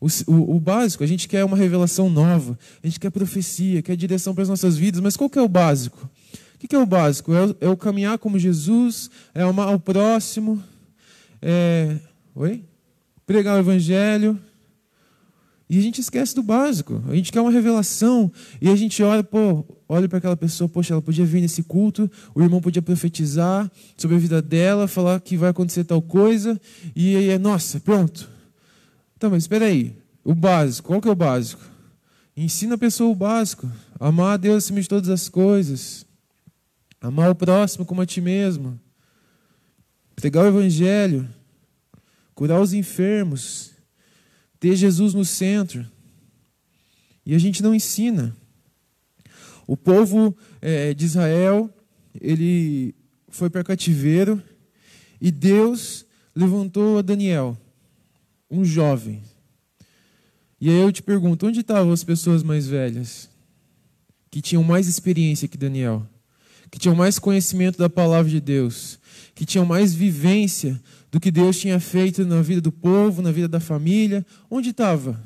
O, 0.00 0.08
o, 0.26 0.56
o, 0.56 0.60
básico, 0.60 1.04
a 1.04 1.06
gente 1.06 1.28
quer 1.28 1.44
uma 1.44 1.56
revelação 1.56 2.10
nova, 2.10 2.58
a 2.82 2.86
gente 2.86 3.00
quer 3.00 3.10
profecia, 3.10 3.80
quer 3.80 3.96
direção 3.96 4.34
para 4.34 4.42
as 4.42 4.48
nossas 4.48 4.76
vidas, 4.76 5.00
mas 5.00 5.16
qual 5.16 5.30
que 5.30 5.38
é 5.38 5.42
o 5.42 5.48
básico? 5.48 6.08
O 6.54 6.58
que, 6.58 6.74
é 6.74 6.78
o 6.78 6.86
básico? 6.86 7.32
É 7.32 7.46
o, 7.46 7.56
é 7.60 7.68
o 7.68 7.76
caminhar 7.76 8.18
como 8.18 8.38
Jesus, 8.38 9.10
é 9.34 9.42
amar 9.42 9.74
o 9.74 9.78
próximo, 9.78 10.62
é, 11.40 11.98
oi? 12.34 12.64
Pregar 13.26 13.56
o 13.56 13.60
evangelho. 13.60 14.38
E 15.68 15.78
a 15.78 15.82
gente 15.82 16.00
esquece 16.00 16.34
do 16.34 16.42
básico. 16.42 17.02
A 17.08 17.14
gente 17.14 17.32
quer 17.32 17.40
uma 17.40 17.50
revelação. 17.50 18.30
E 18.60 18.70
a 18.70 18.76
gente 18.76 19.02
olha, 19.02 19.24
pô, 19.24 19.64
olha 19.88 20.08
para 20.08 20.18
aquela 20.18 20.36
pessoa, 20.36 20.68
poxa, 20.68 20.94
ela 20.94 21.02
podia 21.02 21.24
vir 21.24 21.40
nesse 21.40 21.62
culto, 21.62 22.10
o 22.34 22.42
irmão 22.42 22.60
podia 22.60 22.82
profetizar 22.82 23.70
sobre 23.96 24.16
a 24.16 24.20
vida 24.20 24.42
dela, 24.42 24.88
falar 24.88 25.20
que 25.20 25.36
vai 25.36 25.50
acontecer 25.50 25.84
tal 25.84 26.02
coisa, 26.02 26.60
e 26.94 27.16
aí 27.16 27.28
é, 27.30 27.38
nossa, 27.38 27.80
pronto. 27.80 28.28
Então, 29.16 29.30
mas 29.30 29.44
espera 29.44 29.66
aí, 29.66 29.96
o 30.24 30.34
básico, 30.34 30.88
qual 30.88 31.00
que 31.00 31.08
é 31.08 31.10
o 31.10 31.16
básico? 31.16 31.62
Ensina 32.36 32.74
a 32.74 32.78
pessoa 32.78 33.10
o 33.10 33.14
básico, 33.14 33.70
amar 33.98 34.34
a 34.34 34.36
Deus 34.36 34.64
acima 34.64 34.80
de 34.80 34.88
todas 34.88 35.08
as 35.08 35.28
coisas, 35.28 36.04
amar 37.00 37.30
o 37.30 37.34
próximo 37.34 37.86
como 37.86 38.02
a 38.02 38.06
ti 38.06 38.20
mesmo, 38.20 38.78
pregar 40.16 40.44
o 40.44 40.48
evangelho, 40.48 41.28
curar 42.34 42.60
os 42.60 42.72
enfermos, 42.72 43.70
ter 44.58 44.74
Jesus 44.74 45.14
no 45.14 45.24
centro. 45.24 45.86
E 47.24 47.34
a 47.34 47.38
gente 47.38 47.62
não 47.62 47.74
ensina. 47.74 48.34
O 49.66 49.76
povo 49.76 50.36
é, 50.60 50.94
de 50.94 51.04
Israel, 51.04 51.70
ele 52.20 52.94
foi 53.28 53.50
para 53.50 53.64
cativeiro 53.64 54.42
e 55.20 55.30
Deus 55.30 56.06
levantou 56.34 56.98
a 56.98 57.02
Daniel, 57.02 57.56
um 58.50 58.64
jovem. 58.64 59.22
E 60.60 60.70
aí 60.70 60.80
eu 60.80 60.92
te 60.92 61.02
pergunto, 61.02 61.46
onde 61.46 61.60
estavam 61.60 61.92
as 61.92 62.04
pessoas 62.04 62.42
mais 62.42 62.66
velhas? 62.66 63.28
Que 64.30 64.40
tinham 64.40 64.62
mais 64.62 64.86
experiência 64.86 65.48
que 65.48 65.56
Daniel? 65.58 66.06
Que 66.70 66.78
tinham 66.78 66.94
mais 66.94 67.18
conhecimento 67.18 67.78
da 67.78 67.90
palavra 67.90 68.30
de 68.30 68.40
Deus? 68.40 68.98
Que 69.36 69.44
tinham 69.44 69.66
mais 69.66 69.94
vivência 69.94 70.80
do 71.12 71.20
que 71.20 71.30
Deus 71.30 71.60
tinha 71.60 71.78
feito 71.78 72.24
na 72.24 72.40
vida 72.40 72.62
do 72.62 72.72
povo, 72.72 73.20
na 73.20 73.30
vida 73.30 73.46
da 73.46 73.60
família. 73.60 74.24
Onde 74.50 74.70
estava? 74.70 75.22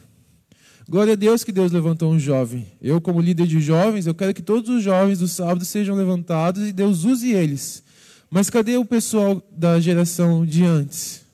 Glória 0.88 1.12
a 1.12 1.16
Deus 1.16 1.44
que 1.44 1.52
Deus 1.52 1.70
levantou 1.70 2.12
um 2.12 2.18
jovem. 2.18 2.66
Eu, 2.82 3.00
como 3.00 3.20
líder 3.20 3.46
de 3.46 3.60
jovens, 3.60 4.08
eu 4.08 4.14
quero 4.14 4.34
que 4.34 4.42
todos 4.42 4.68
os 4.68 4.82
jovens 4.82 5.20
do 5.20 5.28
sábado 5.28 5.64
sejam 5.64 5.94
levantados 5.94 6.66
e 6.66 6.72
Deus 6.72 7.04
use 7.04 7.30
eles. 7.30 7.84
Mas 8.28 8.50
cadê 8.50 8.76
o 8.76 8.84
pessoal 8.84 9.40
da 9.56 9.78
geração 9.78 10.44
de 10.44 10.64
antes? 10.64 11.24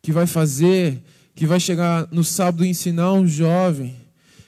Que 0.00 0.10
vai 0.10 0.26
fazer, 0.26 1.02
que 1.34 1.44
vai 1.44 1.60
chegar 1.60 2.08
no 2.10 2.24
sábado 2.24 2.64
e 2.64 2.68
ensinar 2.68 3.12
um 3.12 3.26
jovem 3.26 3.94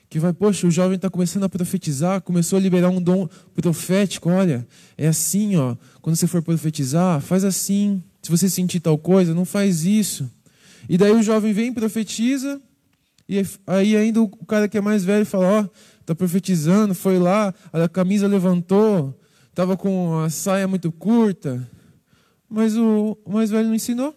que 0.09 0.19
vai, 0.19 0.33
poxa, 0.33 0.67
o 0.67 0.71
jovem 0.71 0.97
está 0.97 1.11
começando 1.11 1.45
a 1.45 1.49
profetizar, 1.49 2.23
começou 2.23 2.59
a 2.59 2.63
liberar 2.63 2.89
um 2.89 3.01
dom 3.01 3.29
profético. 3.55 4.31
Olha, 4.31 4.67
é 4.97 5.09
assim, 5.09 5.57
ó. 5.57 5.77
Quando 6.01 6.17
você 6.17 6.27
for 6.27 6.43
profetizar, 6.43 7.21
faz 7.21 7.45
assim. 7.45 8.03
Se 8.23 8.31
você 8.31 8.49
sentir 8.49 8.81
tal 8.81 8.97
coisa, 8.99 9.35
não 9.35 9.45
faz 9.45 9.85
isso. 9.85 10.31
E 10.89 10.97
daí 10.97 11.13
o 11.13 11.23
jovem 11.23 11.53
vem, 11.53 11.73
profetiza, 11.73 12.61
e 13.29 13.43
aí 13.67 13.97
ainda 13.97 14.23
o 14.23 14.29
cara 14.47 14.69
que 14.69 14.79
é 14.79 14.81
mais 14.81 15.05
velho 15.05 15.27
fala, 15.27 15.47
ó, 15.47 15.69
está 16.01 16.15
profetizando, 16.15 16.95
foi 16.95 17.19
lá, 17.19 17.55
a 17.71 17.89
camisa 17.89 18.27
levantou, 18.27 19.15
estava 19.51 19.77
com 19.77 20.19
a 20.21 20.31
saia 20.31 20.67
muito 20.67 20.91
curta. 20.91 21.69
Mas 22.49 22.75
o 22.75 23.19
mais 23.29 23.51
velho 23.51 23.69
não 23.69 23.75
ensinou. 23.75 24.15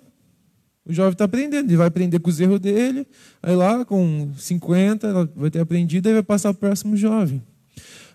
O 0.85 0.91
jovem 0.91 1.11
está 1.11 1.25
aprendendo, 1.25 1.69
ele 1.69 1.77
vai 1.77 1.87
aprender 1.87 2.19
com 2.19 2.29
os 2.29 2.39
erros 2.39 2.59
dele, 2.59 3.05
aí 3.41 3.55
lá 3.55 3.85
com 3.85 4.31
50, 4.35 5.29
vai 5.35 5.51
ter 5.51 5.59
aprendido, 5.59 6.09
e 6.09 6.13
vai 6.13 6.23
passar 6.23 6.53
para 6.53 6.57
o 6.57 6.69
próximo 6.69 6.97
jovem. 6.97 7.41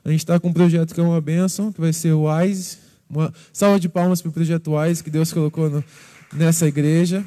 A 0.04 0.10
gente 0.10 0.20
está 0.20 0.38
com 0.38 0.48
um 0.48 0.52
projeto 0.52 0.94
que 0.94 1.00
é 1.00 1.02
uma 1.02 1.20
bênção, 1.20 1.72
que 1.72 1.80
vai 1.80 1.92
ser 1.92 2.12
o 2.12 2.24
WISE. 2.24 2.78
Uma 3.08 3.32
salva 3.52 3.78
de 3.78 3.88
palmas 3.88 4.20
para 4.20 4.28
o 4.28 4.32
projeto 4.32 4.72
WISE 4.72 5.02
que 5.02 5.10
Deus 5.10 5.32
colocou 5.32 5.70
no, 5.70 5.84
nessa 6.32 6.66
igreja, 6.66 7.24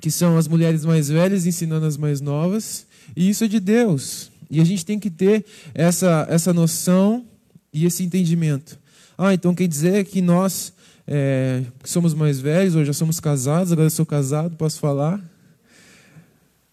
que 0.00 0.10
são 0.10 0.36
as 0.36 0.48
mulheres 0.48 0.84
mais 0.84 1.08
velhas 1.08 1.46
ensinando 1.46 1.86
as 1.86 1.96
mais 1.96 2.20
novas. 2.20 2.86
E 3.16 3.28
isso 3.28 3.44
é 3.44 3.48
de 3.48 3.60
Deus. 3.60 4.30
E 4.50 4.60
a 4.60 4.64
gente 4.64 4.84
tem 4.84 4.98
que 4.98 5.10
ter 5.10 5.44
essa, 5.74 6.26
essa 6.28 6.52
noção 6.52 7.24
e 7.72 7.84
esse 7.84 8.02
entendimento. 8.02 8.78
Ah, 9.16 9.32
então 9.34 9.54
quer 9.54 9.68
dizer 9.68 10.04
que 10.04 10.20
nós 10.20 10.72
é, 11.12 11.64
somos 11.82 12.14
mais 12.14 12.38
velhos, 12.38 12.76
ou 12.76 12.84
já 12.84 12.92
somos 12.92 13.18
casados, 13.18 13.72
agora 13.72 13.86
eu 13.86 13.90
sou 13.90 14.06
casado, 14.06 14.56
posso 14.56 14.78
falar. 14.78 15.20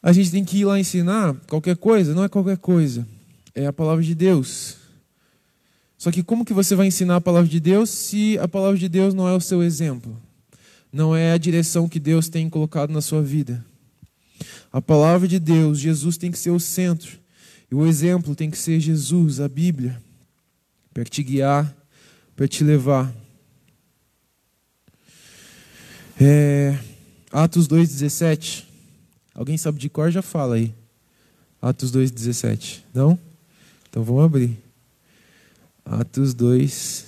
A 0.02 0.14
gente 0.14 0.30
tem 0.30 0.46
que 0.46 0.60
ir 0.60 0.66
lá 0.66 0.80
ensinar 0.80 1.36
qualquer 1.48 1.76
coisa, 1.76 2.14
não 2.14 2.24
é 2.24 2.30
qualquer 2.30 2.58
coisa, 2.58 3.08
é 3.56 3.66
a 3.66 3.74
palavra 3.74 4.04
de 4.04 4.14
Deus. 4.14 4.78
Só 5.98 6.12
que 6.12 6.22
como 6.22 6.46
que 6.46 6.54
você 6.54 6.76
vai 6.76 6.86
ensinar 6.86 7.16
a 7.16 7.22
palavra 7.22 7.50
de 7.50 7.60
Deus 7.60 7.90
se 7.90 8.38
a 8.38 8.48
palavra 8.48 8.78
de 8.78 8.88
Deus 8.88 9.16
não 9.16 9.28
é 9.28 9.34
o 9.34 9.42
seu 9.42 9.64
exemplo? 9.64 10.16
Não 10.94 11.16
é 11.16 11.32
a 11.32 11.38
direção 11.38 11.90
que 11.90 12.00
Deus 12.00 12.30
tem 12.30 12.48
colocado 12.48 12.94
na 12.94 13.02
sua 13.02 13.24
vida. 13.24 13.66
A 14.72 14.80
palavra 14.80 15.28
de 15.28 15.40
Deus, 15.40 15.80
Jesus 15.80 16.16
tem 16.16 16.30
que 16.30 16.38
ser 16.38 16.52
o 16.52 16.60
centro. 16.60 17.18
E 17.72 17.74
o 17.74 17.88
exemplo 17.88 18.36
tem 18.36 18.52
que 18.52 18.58
ser 18.58 18.80
Jesus, 18.80 19.40
a 19.40 19.50
Bíblia, 19.50 20.00
para 20.94 21.04
te 21.04 21.24
guiar, 21.24 21.76
para 22.36 22.48
te 22.48 22.64
levar. 22.64 23.12
É, 26.20 26.78
Atos 27.32 27.68
2,17. 27.68 28.64
Alguém 29.36 29.58
sabe 29.58 29.78
de 29.80 29.88
cor? 29.88 30.10
Já 30.12 30.24
fala 30.24 30.56
aí. 30.56 30.74
Atos 31.62 31.92
2,17. 31.92 32.82
Não? 32.94 33.20
Então 33.90 34.04
vamos 34.04 34.26
abrir. 34.26 34.58
Atos 35.86 36.34
2, 36.34 37.06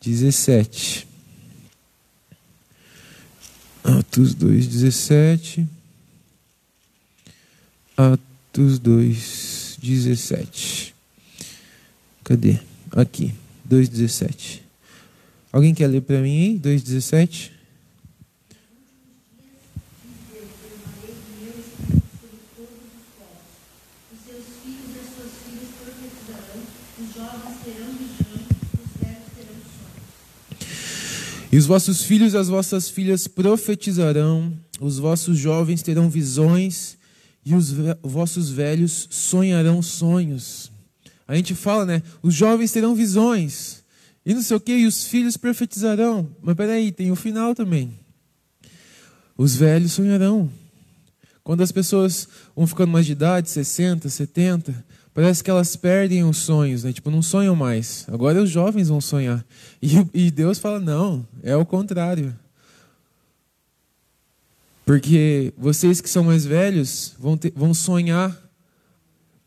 17. 0.00 1.06
Atos 3.84 4.34
2, 4.34 4.66
17. 4.66 5.68
Atos 7.96 8.78
2, 8.80 9.78
17. 9.80 10.94
Cadê? 12.24 12.58
Aqui, 12.90 13.32
2, 13.64 13.88
17. 13.88 14.63
Alguém 15.54 15.72
quer 15.72 15.86
ler 15.86 16.02
para 16.02 16.20
mim 16.20 16.36
aí? 16.36 16.58
2,17? 16.58 17.52
E 31.52 31.56
os 31.56 31.66
vossos 31.66 32.02
filhos 32.02 32.32
e 32.32 32.36
as 32.36 32.48
vossas 32.48 32.88
filhas 32.88 33.28
profetizarão, 33.28 34.52
os 34.80 34.98
vossos 34.98 35.38
jovens 35.38 35.82
terão 35.82 36.10
visões, 36.10 36.98
e 37.46 37.54
os 37.54 37.72
vossos 38.02 38.50
velhos 38.50 39.06
sonharão 39.08 39.80
sonhos. 39.80 40.72
A 41.28 41.36
gente 41.36 41.54
fala, 41.54 41.86
né? 41.86 42.02
Os 42.20 42.34
jovens 42.34 42.72
terão 42.72 42.96
visões 42.96 43.83
e 44.24 44.32
não 44.32 44.42
sei 44.42 44.56
o 44.56 44.60
que, 44.60 44.74
e 44.74 44.86
os 44.86 45.04
filhos 45.04 45.36
profetizarão. 45.36 46.28
Mas 46.42 46.54
peraí, 46.54 46.90
tem 46.90 47.10
o 47.10 47.16
final 47.16 47.54
também. 47.54 47.98
Os 49.36 49.54
velhos 49.54 49.92
sonharão. 49.92 50.50
Quando 51.42 51.62
as 51.62 51.70
pessoas 51.70 52.26
vão 52.56 52.66
ficando 52.66 52.90
mais 52.90 53.04
de 53.04 53.12
idade, 53.12 53.50
60, 53.50 54.08
70, 54.08 54.84
parece 55.12 55.44
que 55.44 55.50
elas 55.50 55.76
perdem 55.76 56.24
os 56.24 56.38
sonhos, 56.38 56.84
né? 56.84 56.92
Tipo, 56.92 57.10
não 57.10 57.20
sonham 57.20 57.54
mais. 57.54 58.06
Agora 58.08 58.42
os 58.42 58.48
jovens 58.48 58.88
vão 58.88 59.00
sonhar. 59.00 59.44
E, 59.82 60.06
e 60.14 60.30
Deus 60.30 60.58
fala: 60.58 60.80
não, 60.80 61.26
é 61.42 61.54
o 61.54 61.66
contrário. 61.66 62.34
Porque 64.86 65.52
vocês 65.56 66.00
que 66.00 66.08
são 66.08 66.24
mais 66.24 66.44
velhos 66.44 67.14
vão, 67.18 67.36
ter, 67.36 67.52
vão 67.54 67.72
sonhar 67.74 68.43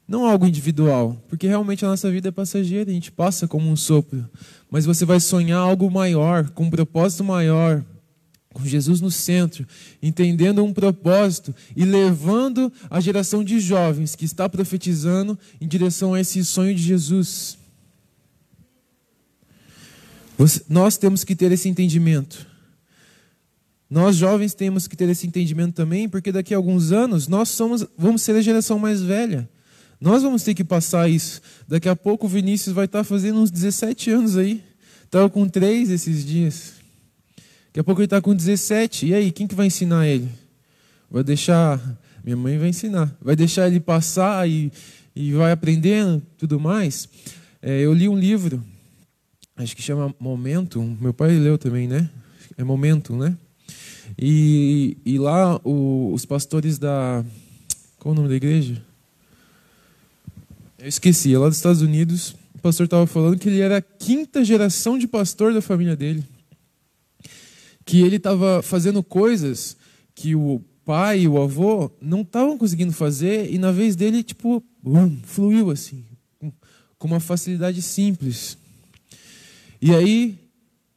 não 0.07 0.25
algo 0.25 0.47
individual, 0.47 1.21
porque 1.27 1.47
realmente 1.47 1.83
a 1.83 1.89
nossa 1.89 2.09
vida 2.09 2.29
é 2.29 2.31
passageira, 2.31 2.89
a 2.89 2.93
gente 2.93 3.11
passa 3.11 3.47
como 3.47 3.69
um 3.69 3.75
sopro. 3.75 4.27
Mas 4.71 4.85
você 4.85 5.03
vai 5.03 5.19
sonhar 5.19 5.59
algo 5.59 5.91
maior, 5.91 6.49
com 6.51 6.63
um 6.63 6.69
propósito 6.69 7.23
maior, 7.23 7.83
com 8.53 8.65
Jesus 8.65 9.01
no 9.01 9.11
centro, 9.11 9.67
entendendo 10.01 10.63
um 10.63 10.73
propósito 10.73 11.53
e 11.75 11.83
levando 11.83 12.71
a 12.89 13.01
geração 13.01 13.43
de 13.43 13.59
jovens 13.59 14.15
que 14.15 14.25
está 14.25 14.47
profetizando 14.47 15.37
em 15.59 15.67
direção 15.67 16.13
a 16.13 16.21
esse 16.21 16.43
sonho 16.45 16.73
de 16.73 16.81
Jesus. 16.81 17.57
Nós 20.69 20.97
temos 20.97 21.23
que 21.23 21.35
ter 21.35 21.51
esse 21.51 21.67
entendimento. 21.67 22.47
Nós 23.89 24.15
jovens 24.15 24.53
temos 24.53 24.87
que 24.87 24.95
ter 24.95 25.09
esse 25.09 25.27
entendimento 25.27 25.75
também, 25.75 26.07
porque 26.07 26.31
daqui 26.31 26.53
a 26.53 26.57
alguns 26.57 26.91
anos 26.91 27.27
nós 27.27 27.49
somos, 27.49 27.85
vamos 27.97 28.21
ser 28.21 28.35
a 28.35 28.41
geração 28.41 28.79
mais 28.79 29.01
velha. 29.01 29.49
Nós 29.99 30.21
vamos 30.21 30.43
ter 30.43 30.53
que 30.53 30.63
passar 30.63 31.09
isso. 31.09 31.41
Daqui 31.67 31.89
a 31.89 31.95
pouco 31.95 32.27
o 32.27 32.29
Vinícius 32.29 32.75
vai 32.75 32.85
estar 32.85 33.03
fazendo 33.03 33.39
uns 33.39 33.49
17 33.49 34.11
anos 34.11 34.37
aí. 34.37 34.63
Estava 35.03 35.29
com 35.29 35.47
3 35.47 35.89
esses 35.89 36.25
dias. 36.25 36.73
Daqui 37.67 37.79
a 37.79 37.83
pouco 37.83 38.01
ele 38.01 38.05
está 38.05 38.21
com 38.21 38.35
17. 38.35 39.07
E 39.07 39.13
aí, 39.13 39.31
quem 39.31 39.47
que 39.47 39.55
vai 39.55 39.67
ensinar 39.67 40.07
ele? 40.07 40.29
Vai 41.09 41.23
deixar. 41.23 41.81
Minha 42.23 42.37
mãe 42.37 42.57
vai 42.57 42.69
ensinar. 42.69 43.15
Vai 43.21 43.35
deixar 43.35 43.67
ele 43.67 43.79
passar 43.79 44.47
e, 44.47 44.71
e 45.15 45.31
vai 45.33 45.51
aprendendo 45.51 46.21
tudo 46.37 46.59
mais. 46.59 47.09
É, 47.61 47.81
eu 47.81 47.93
li 47.93 48.07
um 48.07 48.17
livro, 48.17 48.63
acho 49.55 49.75
que 49.75 49.81
chama 49.81 50.13
Momentum. 50.19 50.95
Meu 51.01 51.13
pai 51.13 51.31
leu 51.31 51.57
também, 51.57 51.87
né? 51.87 52.09
É 52.57 52.63
Momentum, 52.63 53.17
né? 53.17 53.35
E, 54.17 54.97
e 55.05 55.17
lá 55.17 55.59
o, 55.63 56.11
os 56.13 56.25
pastores 56.25 56.77
da. 56.77 57.25
Qual 57.97 58.13
o 58.13 58.15
nome 58.15 58.29
da 58.29 58.35
igreja? 58.35 58.81
Eu 60.77 60.87
esqueci, 60.87 61.33
é 61.33 61.37
lá 61.37 61.47
dos 61.47 61.57
Estados 61.57 61.81
Unidos. 61.81 62.35
O 62.53 62.59
pastor 62.59 62.85
estava 62.85 63.07
falando 63.07 63.39
que 63.39 63.49
ele 63.49 63.59
era 63.59 63.77
a 63.77 63.81
quinta 63.81 64.43
geração 64.43 64.97
de 64.97 65.07
pastor 65.07 65.53
da 65.53 65.61
família 65.61 65.95
dele 65.95 66.23
que 67.87 68.01
ele 68.01 68.17
estava 68.17 68.61
fazendo 68.61 69.01
coisas 69.01 69.77
que 70.13 70.35
o 70.35 70.61
pai 70.83 71.21
e 71.21 71.27
o 71.27 71.41
avô 71.41 71.89
não 72.01 72.21
estavam 72.21 72.57
conseguindo 72.57 72.91
fazer 72.91 73.49
e 73.49 73.57
na 73.57 73.71
vez 73.71 73.95
dele, 73.95 74.21
tipo, 74.21 74.61
um, 74.85 75.17
fluiu 75.23 75.71
assim, 75.71 76.03
com 76.99 77.07
uma 77.07 77.21
facilidade 77.21 77.81
simples. 77.81 78.57
E 79.81 79.95
aí, 79.95 80.37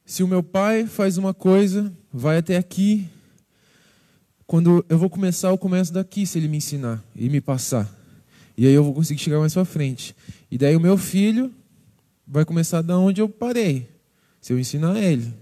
se 0.05 0.21
o 0.21 0.27
meu 0.27 0.43
pai 0.43 0.85
faz 0.85 1.17
uma 1.17 1.33
coisa, 1.33 1.91
vai 2.11 2.37
até 2.37 2.57
aqui, 2.57 3.07
quando 4.45 4.85
eu 4.89 4.97
vou 4.97 5.09
começar, 5.09 5.47
eu 5.47 5.57
começo 5.57 5.93
daqui, 5.93 6.25
se 6.25 6.37
ele 6.37 6.49
me 6.49 6.57
ensinar 6.57 7.01
e 7.15 7.29
me 7.29 7.39
passar. 7.39 7.89
E 8.57 8.67
aí 8.67 8.73
eu 8.73 8.83
vou 8.83 8.93
conseguir 8.93 9.21
chegar 9.21 9.39
mais 9.39 9.53
para 9.53 9.65
frente. 9.65 10.15
E 10.49 10.57
daí 10.57 10.75
o 10.75 10.79
meu 10.79 10.97
filho 10.97 11.51
vai 12.27 12.45
começar 12.45 12.81
da 12.81 12.97
onde 12.97 13.21
eu 13.21 13.27
parei, 13.27 13.89
se 14.39 14.53
eu 14.53 14.59
ensinar 14.59 14.97
ele. 15.01 15.33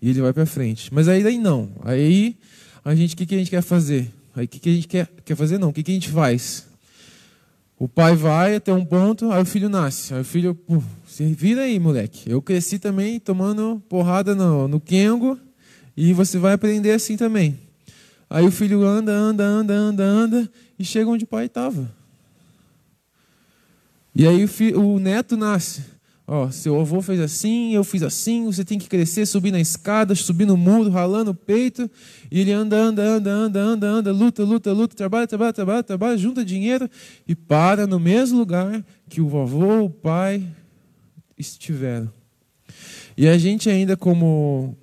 E 0.00 0.10
ele 0.10 0.20
vai 0.20 0.32
para 0.32 0.46
frente. 0.46 0.92
Mas 0.92 1.08
aí, 1.08 1.22
daí 1.22 1.38
não. 1.38 1.70
Aí 1.84 2.36
a 2.84 2.94
gente, 2.94 3.14
o 3.14 3.16
que, 3.16 3.26
que 3.26 3.34
a 3.34 3.38
gente 3.38 3.50
quer 3.50 3.62
fazer? 3.62 4.10
Aí 4.34 4.44
o 4.44 4.48
que, 4.48 4.58
que 4.58 4.68
a 4.68 4.72
gente 4.72 4.88
quer, 4.88 5.08
quer 5.24 5.36
fazer? 5.36 5.58
Não. 5.58 5.70
O 5.70 5.72
que, 5.72 5.82
que 5.82 5.90
a 5.90 5.94
gente 5.94 6.08
faz? 6.08 6.66
O 7.78 7.88
pai 7.88 8.16
vai 8.16 8.56
até 8.56 8.72
um 8.72 8.84
ponto, 8.84 9.30
aí 9.30 9.42
o 9.42 9.46
filho 9.46 9.68
nasce. 9.68 10.14
Aí 10.14 10.20
o 10.20 10.24
filho, 10.24 10.54
pô, 10.54 10.82
se 11.06 11.24
vira 11.32 11.62
aí, 11.62 11.78
moleque. 11.78 12.28
Eu 12.30 12.42
cresci 12.42 12.78
também 12.78 13.20
tomando 13.20 13.82
porrada 13.88 14.34
no, 14.34 14.66
no 14.66 14.80
Kengo 14.80 15.38
e 15.96 16.12
você 16.12 16.38
vai 16.38 16.54
aprender 16.54 16.92
assim 16.92 17.16
também. 17.16 17.58
Aí 18.30 18.44
o 18.44 18.50
filho 18.50 18.82
anda, 18.82 19.12
anda, 19.12 19.44
anda, 19.44 19.74
anda, 19.74 20.04
anda 20.04 20.50
e 20.78 20.84
chega 20.84 21.10
onde 21.10 21.24
o 21.24 21.26
pai 21.26 21.46
estava. 21.46 21.97
E 24.18 24.26
aí 24.26 24.44
o, 24.74 24.80
o 24.80 24.98
neto 24.98 25.36
nasce. 25.36 25.84
Ó, 26.26 26.50
seu 26.50 26.78
avô 26.78 27.00
fez 27.00 27.20
assim, 27.20 27.72
eu 27.72 27.84
fiz 27.84 28.02
assim, 28.02 28.44
você 28.46 28.64
tem 28.64 28.78
que 28.78 28.88
crescer, 28.88 29.24
subir 29.24 29.52
na 29.52 29.60
escada, 29.60 30.12
subir 30.14 30.44
no 30.44 30.56
muro, 30.56 30.90
ralando 30.90 31.30
o 31.30 31.34
peito, 31.34 31.88
e 32.30 32.40
ele 32.40 32.52
anda, 32.52 32.76
anda, 32.76 33.02
anda, 33.02 33.30
anda, 33.30 33.60
anda, 33.60 33.86
anda, 33.86 34.12
luta, 34.12 34.42
luta, 34.42 34.72
luta, 34.72 34.94
trabalha, 34.94 35.26
trabalha, 35.26 35.52
trabalha, 35.52 35.82
trabalha, 35.84 36.18
junta 36.18 36.44
dinheiro 36.44 36.90
e 37.26 37.34
para 37.34 37.86
no 37.86 37.98
mesmo 38.00 38.38
lugar 38.38 38.84
que 39.08 39.20
o 39.20 39.40
avô, 39.40 39.84
o 39.84 39.88
pai 39.88 40.44
estiveram. 41.38 42.12
E 43.16 43.28
a 43.28 43.38
gente 43.38 43.70
ainda 43.70 43.96
como 43.96 44.76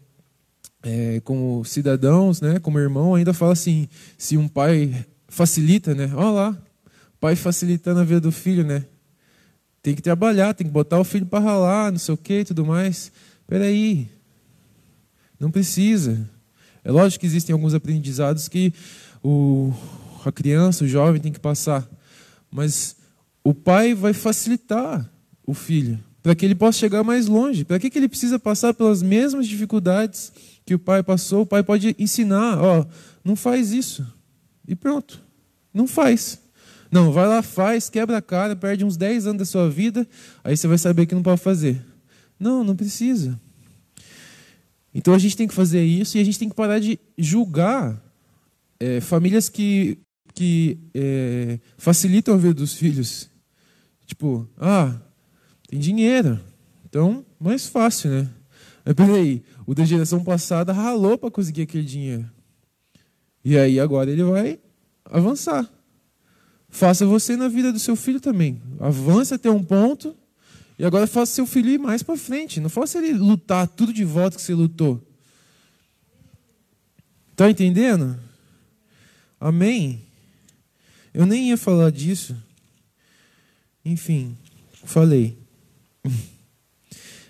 é, 0.81 1.19
como 1.25 1.63
cidadãos, 1.65 2.39
né, 2.39 2.57
como 2.57 2.79
irmão, 2.79 3.13
ainda 3.13 3.33
fala 3.33 3.51
assim, 3.51 3.89
se 4.17 4.37
um 4.37 4.47
pai 4.47 5.05
facilita, 5.27 5.93
né, 5.93 6.09
olha 6.15 6.31
lá, 6.31 6.57
pai 7.19 7.35
facilitando 7.35 7.99
a 7.99 8.03
vida 8.03 8.21
do 8.21 8.31
filho, 8.31 8.63
né, 8.63 8.85
tem 9.85 9.93
que 9.93 10.01
trabalhar, 10.01 10.55
tem 10.55 10.65
que 10.65 10.73
botar 10.73 10.99
o 10.99 11.03
filho 11.03 11.27
para 11.27 11.37
ralar, 11.37 11.91
não 11.91 11.99
sei 11.99 12.15
o 12.15 12.17
que 12.17 12.39
e 12.39 12.43
tudo 12.43 12.65
mais. 12.65 13.11
Espera 13.41 13.65
aí. 13.65 14.09
Não 15.39 15.51
precisa. 15.51 16.27
É 16.83 16.91
lógico 16.91 17.19
que 17.19 17.27
existem 17.27 17.53
alguns 17.53 17.75
aprendizados 17.75 18.47
que 18.47 18.73
o, 19.23 19.71
a 20.25 20.31
criança, 20.31 20.83
o 20.83 20.87
jovem 20.87 21.21
tem 21.21 21.31
que 21.31 21.39
passar. 21.39 21.87
Mas 22.49 22.95
o 23.43 23.53
pai 23.53 23.93
vai 23.93 24.11
facilitar 24.11 25.07
o 25.45 25.53
filho 25.53 25.99
para 26.23 26.33
que 26.33 26.43
ele 26.43 26.55
possa 26.55 26.79
chegar 26.79 27.03
mais 27.03 27.27
longe. 27.27 27.63
Para 27.63 27.77
que, 27.77 27.87
que 27.87 27.99
ele 27.99 28.09
precisa 28.09 28.39
passar 28.39 28.73
pelas 28.73 29.03
mesmas 29.03 29.45
dificuldades 29.45 30.33
que 30.65 30.73
o 30.73 30.79
pai 30.79 31.03
passou? 31.03 31.43
O 31.43 31.45
pai 31.45 31.61
pode 31.61 31.95
ensinar, 31.99 32.57
ó, 32.59 32.83
não 33.23 33.35
faz 33.35 33.71
isso. 33.71 34.03
E 34.67 34.73
pronto. 34.73 35.21
Não 35.71 35.85
faz. 35.85 36.39
Não, 36.91 37.11
vai 37.11 37.27
lá, 37.27 37.41
faz, 37.41 37.89
quebra 37.89 38.17
a 38.17 38.21
cara, 38.21 38.55
perde 38.55 38.85
uns 38.85 38.95
10 38.97 39.27
anos 39.27 39.39
da 39.39 39.45
sua 39.45 39.69
vida, 39.69 40.07
aí 40.43 40.55
você 40.55 40.67
vai 40.67 40.77
saber 40.77 41.05
que 41.05 41.15
não 41.15 41.23
pode 41.23 41.41
fazer. 41.41 41.83
Não, 42.39 42.63
não 42.63 42.75
precisa. 42.75 43.39
Então 44.93 45.13
a 45.13 45.17
gente 45.17 45.35
tem 45.35 45.47
que 45.47 45.53
fazer 45.53 45.83
isso 45.83 46.17
e 46.17 46.21
a 46.21 46.23
gente 46.23 46.39
tem 46.39 46.47
que 46.47 46.55
parar 46.55 46.79
de 46.79 46.99
julgar 47.17 48.01
é, 48.79 49.01
famílias 49.01 49.49
que, 49.49 49.97
que 50.33 50.77
é, 50.93 51.59
facilitam 51.77 52.33
a 52.33 52.37
vida 52.37 52.53
dos 52.53 52.73
filhos. 52.73 53.29
Tipo, 54.05 54.47
ah, 54.57 54.95
tem 55.67 55.79
dinheiro, 55.79 56.39
então 56.87 57.25
mais 57.39 57.67
fácil, 57.67 58.11
né? 58.11 58.29
Mas 58.85 58.93
peraí, 58.93 59.43
o 59.65 59.73
da 59.73 59.83
geração 59.83 60.23
passada 60.23 60.71
ralou 60.71 61.17
para 61.17 61.31
conseguir 61.31 61.63
aquele 61.63 61.83
dinheiro. 61.83 62.29
E 63.43 63.57
aí 63.57 63.79
agora 63.79 64.11
ele 64.11 64.23
vai 64.23 64.59
avançar. 65.05 65.69
Faça 66.75 67.05
você 67.05 67.37
na 67.37 67.47
vida 67.47 67.71
do 67.71 67.79
seu 67.79 67.95
filho 67.95 68.19
também. 68.19 68.61
Avance 68.81 69.33
até 69.33 69.49
um 69.49 69.63
ponto 69.63 70.13
e 70.77 70.83
agora 70.83 71.07
faça 71.07 71.31
seu 71.31 71.47
filho 71.47 71.69
ir 71.69 71.79
mais 71.79 72.03
para 72.03 72.17
frente. 72.17 72.59
Não 72.59 72.69
faça 72.69 72.97
ele 72.97 73.13
lutar 73.13 73.65
tudo 73.65 73.93
de 73.93 74.03
volta 74.03 74.35
que 74.35 74.41
você 74.41 74.53
lutou. 74.53 75.01
Está 77.31 77.49
entendendo? 77.49 78.19
Amém? 79.39 80.03
Eu 81.13 81.25
nem 81.25 81.47
ia 81.47 81.55
falar 81.55 81.91
disso. 81.91 82.35
Enfim, 83.85 84.37
falei. 84.83 85.37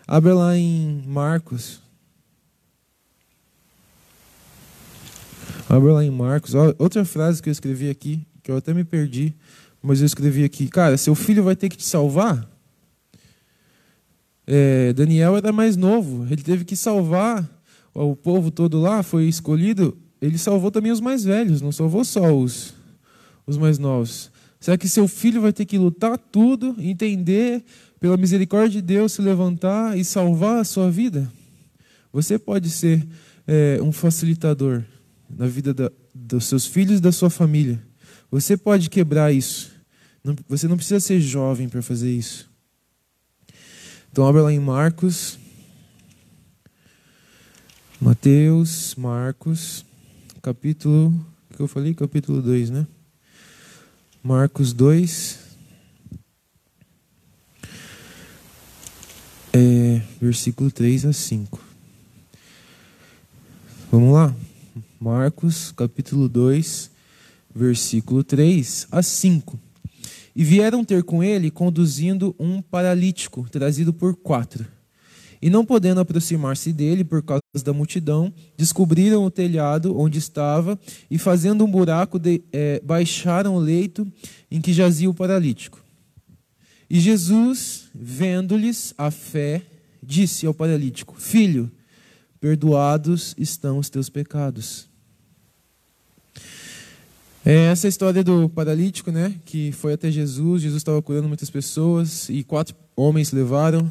Abra 0.07 0.33
lá 0.33 0.57
em 0.57 1.03
Marcos. 1.05 1.81
Abra 5.69 5.93
lá 5.93 6.03
em 6.03 6.09
Marcos. 6.09 6.55
Outra 6.79 7.05
frase 7.05 7.43
que 7.43 7.49
eu 7.49 7.53
escrevi 7.53 7.91
aqui 7.91 8.25
que 8.45 8.51
eu 8.51 8.57
até 8.57 8.75
me 8.75 8.83
perdi, 8.83 9.33
mas 9.81 10.01
eu 10.01 10.05
escrevi 10.05 10.43
aqui, 10.43 10.67
cara, 10.67 10.95
seu 10.97 11.15
filho 11.15 11.43
vai 11.43 11.55
ter 11.55 11.67
que 11.67 11.75
te 11.75 11.83
salvar. 11.83 12.47
É, 14.45 14.93
Daniel 14.93 15.35
era 15.35 15.51
mais 15.51 15.75
novo, 15.75 16.27
ele 16.31 16.43
teve 16.43 16.63
que 16.63 16.75
salvar 16.75 17.43
o 17.91 18.15
povo 18.15 18.51
todo 18.51 18.79
lá, 18.79 19.01
foi 19.01 19.25
escolhido, 19.25 19.97
ele 20.21 20.37
salvou 20.37 20.69
também 20.69 20.91
os 20.91 21.01
mais 21.01 21.23
velhos, 21.23 21.59
não 21.59 21.71
salvou 21.71 22.05
só 22.05 22.37
os, 22.37 22.75
os 23.47 23.57
mais 23.57 23.79
novos. 23.79 24.31
Será 24.59 24.77
que 24.77 24.87
seu 24.87 25.07
filho 25.07 25.41
vai 25.41 25.51
ter 25.51 25.65
que 25.65 25.79
lutar 25.79 26.15
tudo, 26.15 26.75
entender, 26.77 27.63
pela 27.99 28.15
misericórdia 28.15 28.79
de 28.79 28.81
Deus, 28.83 29.13
se 29.13 29.23
levantar 29.23 29.97
e 29.97 30.05
salvar 30.05 30.59
a 30.59 30.63
sua 30.63 30.91
vida? 30.91 31.31
Você 32.13 32.37
pode 32.37 32.69
ser 32.69 33.03
é, 33.47 33.79
um 33.81 33.91
facilitador 33.91 34.83
na 35.27 35.47
vida 35.47 35.73
da, 35.73 35.91
dos 36.13 36.45
seus 36.45 36.67
filhos 36.67 36.99
e 36.99 37.01
da 37.01 37.11
sua 37.11 37.31
família. 37.31 37.81
Você 38.31 38.57
pode 38.57 38.89
quebrar 38.89 39.31
isso. 39.31 39.71
Você 40.47 40.67
não 40.67 40.75
precisa 40.75 40.99
ser 40.99 41.19
jovem 41.21 41.69
para 41.69 41.81
fazer 41.81 42.11
isso. 42.11 42.49
Então, 44.11 44.25
abre 44.25 44.41
lá 44.41 44.51
em 44.51 44.59
Marcos. 44.59 45.37
Mateus, 48.01 48.95
Marcos, 48.95 49.85
capítulo. 50.41 51.09
O 51.49 51.55
que 51.55 51.61
eu 51.61 51.67
falei? 51.67 51.93
Capítulo 51.93 52.41
2, 52.41 52.71
né? 52.71 52.87
Marcos 54.23 54.73
2. 54.73 55.39
É, 59.53 60.01
versículo 60.19 60.71
3 60.71 61.05
a 61.05 61.13
5. 61.13 61.63
Vamos 63.91 64.13
lá? 64.13 64.35
Marcos, 64.99 65.71
capítulo 65.71 66.27
2 66.27 66.94
versículo 67.55 68.23
3 68.23 68.87
a 68.91 69.01
5. 69.01 69.57
E 70.35 70.43
vieram 70.43 70.83
ter 70.83 71.01
com 71.03 71.23
ele 71.23 71.49
conduzindo 71.49 72.35
um 72.37 72.61
paralítico, 72.61 73.47
trazido 73.49 73.93
por 73.93 74.17
quatro. 74.17 74.67
E 75.41 75.49
não 75.49 75.65
podendo 75.65 76.01
aproximar-se 76.01 76.73
dele 76.73 77.03
por 77.03 77.23
causa 77.23 77.41
da 77.63 77.71
multidão, 77.71 78.33
descobriram 78.57 79.23
o 79.23 79.31
telhado 79.31 79.97
onde 79.97 80.17
estava 80.17 80.77
e, 81.09 81.17
fazendo 81.17 81.63
um 81.63 81.71
buraco, 81.71 82.19
de, 82.19 82.41
é, 82.51 82.81
baixaram 82.83 83.55
o 83.55 83.59
leito 83.59 84.05
em 84.51 84.59
que 84.59 84.73
jazia 84.73 85.09
o 85.09 85.13
paralítico. 85.13 85.81
E 86.89 86.99
Jesus, 86.99 87.85
vendo-lhes 87.93 88.93
a 88.97 89.09
fé, 89.09 89.61
disse 90.03 90.45
ao 90.45 90.53
paralítico: 90.53 91.15
Filho, 91.17 91.71
perdoados 92.39 93.33
estão 93.37 93.77
os 93.77 93.89
teus 93.89 94.09
pecados. 94.09 94.89
É 97.45 97.67
essa 97.67 97.87
história 97.87 98.23
do 98.23 98.49
paralítico, 98.49 99.11
né, 99.11 99.35
que 99.45 99.71
foi 99.71 99.93
até 99.93 100.09
Jesus, 100.09 100.63
Jesus 100.63 100.81
estava 100.81 100.99
curando 101.01 101.27
muitas 101.27 101.49
pessoas 101.49 102.27
e 102.27 102.43
quatro 102.43 102.75
homens 102.95 103.31
levaram 103.31 103.89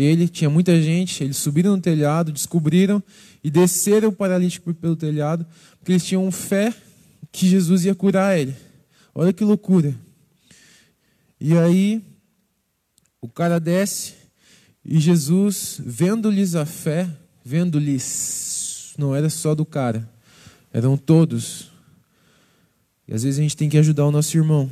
ele, 0.00 0.28
tinha 0.28 0.48
muita 0.48 0.80
gente, 0.80 1.24
eles 1.24 1.36
subiram 1.36 1.74
no 1.74 1.82
telhado, 1.82 2.30
descobriram 2.30 3.02
e 3.42 3.50
desceram 3.50 4.10
o 4.10 4.12
paralítico 4.12 4.72
pelo 4.72 4.94
telhado, 4.94 5.44
porque 5.76 5.90
eles 5.90 6.04
tinham 6.04 6.30
fé 6.30 6.72
que 7.32 7.48
Jesus 7.48 7.84
ia 7.84 7.96
curar 7.96 8.38
ele. 8.38 8.54
Olha 9.12 9.32
que 9.32 9.42
loucura. 9.42 9.92
E 11.40 11.58
aí 11.58 12.00
o 13.20 13.28
cara 13.28 13.58
desce 13.58 14.14
e 14.84 15.00
Jesus, 15.00 15.80
vendo-lhes 15.84 16.54
a 16.54 16.64
fé, 16.64 17.10
vendo-lhes, 17.44 18.94
não 18.96 19.16
era 19.16 19.28
só 19.28 19.52
do 19.52 19.66
cara, 19.66 20.08
eram 20.72 20.96
todos 20.96 21.72
e 23.08 23.14
às 23.14 23.22
vezes 23.22 23.38
a 23.38 23.42
gente 23.42 23.56
tem 23.56 23.70
que 23.70 23.78
ajudar 23.78 24.06
o 24.06 24.12
nosso 24.12 24.36
irmão. 24.36 24.70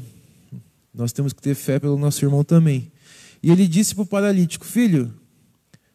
Nós 0.92 1.10
temos 1.10 1.32
que 1.32 1.40
ter 1.40 1.54
fé 1.54 1.78
pelo 1.78 1.98
nosso 1.98 2.22
irmão 2.22 2.44
também. 2.44 2.92
E 3.42 3.50
ele 3.50 3.66
disse 3.66 3.94
para 3.94 4.02
o 4.02 4.06
paralítico: 4.06 4.66
Filho, 4.66 5.12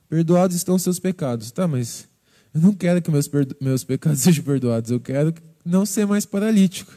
perdoados 0.09 0.55
estão 0.55 0.75
os 0.75 0.81
seus 0.81 0.99
pecados. 0.99 1.51
Tá, 1.51 1.67
mas 1.67 2.07
eu 2.53 2.59
não 2.59 2.73
quero 2.73 2.99
que 3.01 3.11
meus, 3.11 3.29
meus 3.61 3.83
pecados 3.83 4.21
sejam 4.21 4.43
perdoados. 4.43 4.89
Eu 4.89 4.99
quero 4.99 5.33
não 5.63 5.85
ser 5.85 6.07
mais 6.07 6.25
paralítico. 6.25 6.91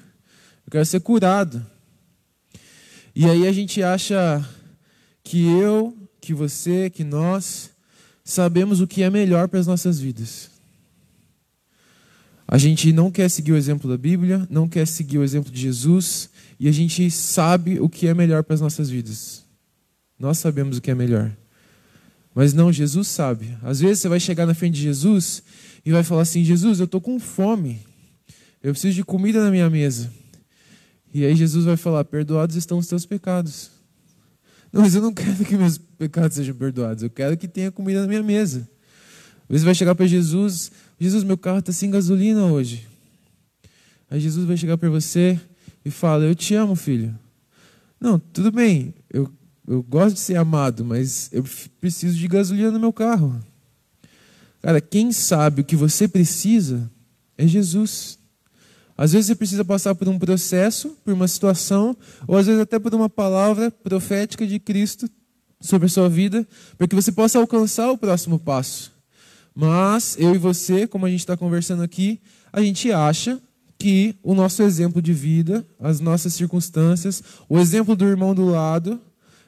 Eu 0.66 0.70
quero 0.70 0.86
ser 0.86 1.00
curado. 1.00 1.64
E 3.14 3.26
aí 3.26 3.46
a 3.46 3.52
gente 3.52 3.82
acha 3.82 4.44
que 5.22 5.44
eu, 5.44 5.96
que 6.20 6.32
você, 6.32 6.88
que 6.88 7.04
nós 7.04 7.70
sabemos 8.24 8.80
o 8.80 8.86
que 8.86 9.02
é 9.02 9.10
melhor 9.10 9.46
para 9.46 9.60
as 9.60 9.66
nossas 9.66 10.00
vidas. 10.00 10.53
A 12.46 12.58
gente 12.58 12.92
não 12.92 13.10
quer 13.10 13.28
seguir 13.30 13.52
o 13.52 13.56
exemplo 13.56 13.88
da 13.88 13.96
Bíblia, 13.96 14.46
não 14.50 14.68
quer 14.68 14.86
seguir 14.86 15.18
o 15.18 15.24
exemplo 15.24 15.50
de 15.50 15.60
Jesus, 15.60 16.28
e 16.60 16.68
a 16.68 16.72
gente 16.72 17.10
sabe 17.10 17.80
o 17.80 17.88
que 17.88 18.06
é 18.06 18.14
melhor 18.14 18.42
para 18.42 18.54
as 18.54 18.60
nossas 18.60 18.90
vidas. 18.90 19.44
Nós 20.18 20.38
sabemos 20.38 20.78
o 20.78 20.80
que 20.80 20.90
é 20.90 20.94
melhor. 20.94 21.34
Mas 22.34 22.52
não, 22.52 22.72
Jesus 22.72 23.08
sabe. 23.08 23.56
Às 23.62 23.80
vezes 23.80 24.00
você 24.00 24.08
vai 24.08 24.20
chegar 24.20 24.44
na 24.44 24.54
frente 24.54 24.74
de 24.74 24.82
Jesus 24.82 25.42
e 25.84 25.92
vai 25.92 26.02
falar 26.02 26.22
assim: 26.22 26.42
Jesus, 26.42 26.80
eu 26.80 26.84
estou 26.84 27.00
com 27.00 27.18
fome. 27.20 27.80
Eu 28.62 28.72
preciso 28.72 28.94
de 28.94 29.04
comida 29.04 29.42
na 29.42 29.50
minha 29.50 29.70
mesa. 29.70 30.12
E 31.12 31.24
aí 31.24 31.36
Jesus 31.36 31.64
vai 31.64 31.76
falar: 31.76 32.04
Perdoados 32.04 32.56
estão 32.56 32.78
os 32.78 32.86
teus 32.88 33.06
pecados. 33.06 33.70
Não, 34.72 34.82
mas 34.82 34.94
eu 34.94 35.02
não 35.02 35.12
quero 35.14 35.44
que 35.44 35.56
meus 35.56 35.78
pecados 35.78 36.36
sejam 36.36 36.54
perdoados. 36.54 37.02
Eu 37.04 37.10
quero 37.10 37.36
que 37.36 37.46
tenha 37.46 37.70
comida 37.70 38.00
na 38.00 38.08
minha 38.08 38.22
mesa. 38.22 38.68
Às 39.44 39.50
vezes 39.50 39.64
vai 39.64 39.74
chegar 39.74 39.94
para 39.94 40.06
Jesus 40.06 40.72
Jesus, 40.98 41.24
meu 41.24 41.36
carro 41.36 41.58
está 41.58 41.72
sem 41.72 41.90
gasolina 41.90 42.44
hoje. 42.46 42.86
Aí 44.10 44.20
Jesus 44.20 44.46
vai 44.46 44.56
chegar 44.56 44.78
para 44.78 44.88
você 44.88 45.40
e 45.84 45.90
fala: 45.90 46.24
Eu 46.24 46.34
te 46.34 46.54
amo, 46.54 46.76
filho. 46.76 47.18
Não, 48.00 48.18
tudo 48.18 48.52
bem, 48.52 48.94
eu, 49.10 49.30
eu 49.66 49.82
gosto 49.82 50.14
de 50.14 50.20
ser 50.20 50.36
amado, 50.36 50.84
mas 50.84 51.30
eu 51.32 51.44
preciso 51.80 52.16
de 52.16 52.28
gasolina 52.28 52.70
no 52.70 52.80
meu 52.80 52.92
carro. 52.92 53.42
Cara, 54.62 54.80
quem 54.80 55.12
sabe 55.12 55.62
o 55.62 55.64
que 55.64 55.76
você 55.76 56.06
precisa 56.06 56.90
é 57.36 57.46
Jesus. 57.46 58.18
Às 58.96 59.12
vezes 59.12 59.26
você 59.26 59.34
precisa 59.34 59.64
passar 59.64 59.94
por 59.94 60.08
um 60.08 60.18
processo, 60.18 60.96
por 61.04 61.12
uma 61.12 61.26
situação, 61.26 61.96
ou 62.28 62.36
às 62.36 62.46
vezes 62.46 62.60
até 62.60 62.78
por 62.78 62.94
uma 62.94 63.10
palavra 63.10 63.70
profética 63.70 64.46
de 64.46 64.60
Cristo 64.60 65.08
sobre 65.60 65.86
a 65.86 65.88
sua 65.88 66.08
vida, 66.08 66.46
para 66.78 66.86
que 66.86 66.94
você 66.94 67.10
possa 67.10 67.38
alcançar 67.38 67.90
o 67.90 67.98
próximo 67.98 68.38
passo. 68.38 68.93
Mas 69.54 70.16
eu 70.18 70.34
e 70.34 70.38
você, 70.38 70.86
como 70.86 71.06
a 71.06 71.10
gente 71.10 71.20
está 71.20 71.36
conversando 71.36 71.82
aqui, 71.82 72.20
a 72.52 72.60
gente 72.60 72.90
acha 72.90 73.40
que 73.78 74.16
o 74.22 74.34
nosso 74.34 74.62
exemplo 74.62 75.00
de 75.00 75.12
vida, 75.12 75.64
as 75.78 76.00
nossas 76.00 76.34
circunstâncias, 76.34 77.22
o 77.48 77.58
exemplo 77.58 77.94
do 77.94 78.04
irmão 78.04 78.34
do 78.34 78.46
lado, 78.46 79.00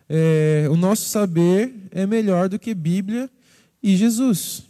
é, 0.08 0.68
o 0.70 0.76
nosso 0.76 1.08
saber 1.08 1.74
é 1.90 2.06
melhor 2.06 2.48
do 2.48 2.58
que 2.58 2.74
Bíblia 2.74 3.28
e 3.82 3.96
Jesus. 3.96 4.62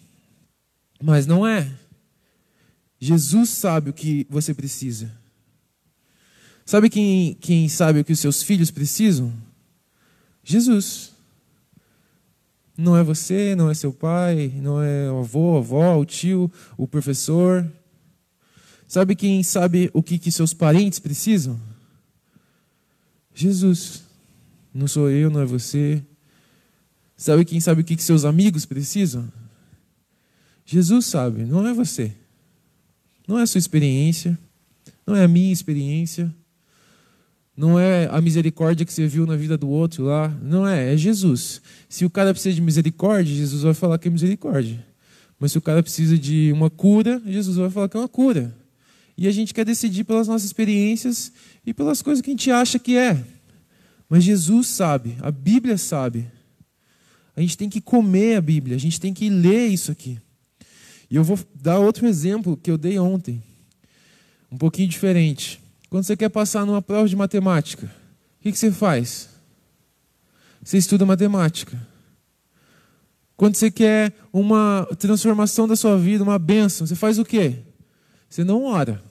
Mas 1.02 1.26
não 1.26 1.46
é. 1.46 1.70
Jesus 2.98 3.50
sabe 3.50 3.90
o 3.90 3.92
que 3.92 4.26
você 4.30 4.54
precisa. 4.54 5.10
Sabe 6.64 6.88
quem, 6.88 7.34
quem 7.34 7.68
sabe 7.68 8.00
o 8.00 8.04
que 8.04 8.12
os 8.12 8.20
seus 8.20 8.42
filhos 8.42 8.70
precisam? 8.70 9.32
Jesus. 10.42 11.15
Não 12.76 12.96
é 12.96 13.02
você, 13.02 13.54
não 13.54 13.70
é 13.70 13.74
seu 13.74 13.92
pai, 13.92 14.52
não 14.56 14.82
é 14.82 15.10
o 15.10 15.20
avô, 15.20 15.56
a 15.56 15.58
avó, 15.58 15.98
o 15.98 16.04
tio, 16.04 16.50
o 16.76 16.86
professor. 16.86 17.66
Sabe 18.86 19.16
quem 19.16 19.42
sabe 19.42 19.90
o 19.94 20.02
que, 20.02 20.18
que 20.18 20.30
seus 20.30 20.52
parentes 20.52 20.98
precisam? 20.98 21.58
Jesus. 23.34 24.04
Não 24.72 24.86
sou 24.86 25.10
eu, 25.10 25.30
não 25.30 25.40
é 25.40 25.46
você. 25.46 26.04
Sabe 27.16 27.46
quem 27.46 27.60
sabe 27.60 27.80
o 27.80 27.84
que, 27.84 27.96
que 27.96 28.02
seus 28.02 28.26
amigos 28.26 28.66
precisam? 28.66 29.26
Jesus 30.66 31.06
sabe, 31.06 31.44
não 31.44 31.66
é 31.66 31.72
você. 31.72 32.12
Não 33.26 33.38
é 33.38 33.42
a 33.42 33.46
sua 33.46 33.58
experiência, 33.58 34.38
não 35.06 35.16
é 35.16 35.24
a 35.24 35.28
minha 35.28 35.52
experiência. 35.52 36.32
Não 37.56 37.80
é 37.80 38.06
a 38.10 38.20
misericórdia 38.20 38.84
que 38.84 38.92
você 38.92 39.06
viu 39.06 39.24
na 39.24 39.34
vida 39.34 39.56
do 39.56 39.68
outro 39.68 40.04
lá. 40.04 40.28
Não 40.42 40.66
é, 40.66 40.92
é 40.92 40.96
Jesus. 40.96 41.62
Se 41.88 42.04
o 42.04 42.10
cara 42.10 42.32
precisa 42.34 42.54
de 42.54 42.60
misericórdia, 42.60 43.34
Jesus 43.34 43.62
vai 43.62 43.72
falar 43.72 43.98
que 43.98 44.08
é 44.08 44.10
misericórdia. 44.10 44.84
Mas 45.38 45.52
se 45.52 45.58
o 45.58 45.62
cara 45.62 45.82
precisa 45.82 46.18
de 46.18 46.52
uma 46.52 46.68
cura, 46.68 47.20
Jesus 47.26 47.56
vai 47.56 47.70
falar 47.70 47.88
que 47.88 47.96
é 47.96 48.00
uma 48.00 48.08
cura. 48.08 48.54
E 49.16 49.26
a 49.26 49.30
gente 49.30 49.54
quer 49.54 49.64
decidir 49.64 50.04
pelas 50.04 50.28
nossas 50.28 50.44
experiências 50.44 51.32
e 51.64 51.72
pelas 51.72 52.02
coisas 52.02 52.20
que 52.20 52.30
a 52.30 52.32
gente 52.32 52.50
acha 52.50 52.78
que 52.78 52.96
é. 52.96 53.24
Mas 54.08 54.22
Jesus 54.22 54.68
sabe, 54.68 55.16
a 55.20 55.30
Bíblia 55.30 55.78
sabe. 55.78 56.26
A 57.34 57.40
gente 57.40 57.56
tem 57.56 57.68
que 57.68 57.80
comer 57.80 58.36
a 58.36 58.40
Bíblia, 58.40 58.76
a 58.76 58.78
gente 58.80 59.00
tem 59.00 59.14
que 59.14 59.28
ler 59.30 59.68
isso 59.68 59.90
aqui. 59.90 60.18
E 61.10 61.16
eu 61.16 61.24
vou 61.24 61.38
dar 61.54 61.78
outro 61.78 62.06
exemplo 62.06 62.56
que 62.56 62.70
eu 62.70 62.76
dei 62.76 62.98
ontem, 62.98 63.42
um 64.50 64.58
pouquinho 64.58 64.88
diferente. 64.88 65.60
Quando 65.88 66.04
você 66.04 66.16
quer 66.16 66.28
passar 66.28 66.66
numa 66.66 66.82
prova 66.82 67.08
de 67.08 67.16
matemática, 67.16 67.86
o 67.86 68.42
que, 68.42 68.52
que 68.52 68.58
você 68.58 68.70
faz? 68.70 69.28
Você 70.62 70.78
estuda 70.78 71.06
matemática. 71.06 71.76
Quando 73.36 73.54
você 73.54 73.70
quer 73.70 74.12
uma 74.32 74.88
transformação 74.98 75.68
da 75.68 75.76
sua 75.76 75.98
vida, 75.98 76.24
uma 76.24 76.38
bênção, 76.38 76.86
você 76.86 76.96
faz 76.96 77.18
o 77.18 77.24
quê? 77.24 77.58
Você 78.28 78.42
não 78.42 78.64
ora. 78.64 79.02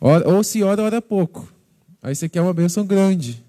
ora 0.00 0.28
ou 0.28 0.42
se 0.42 0.62
ora, 0.62 0.82
ora 0.82 1.02
pouco. 1.02 1.52
Aí 2.00 2.14
você 2.14 2.28
quer 2.28 2.40
uma 2.40 2.54
bênção 2.54 2.86
grande. 2.86 3.44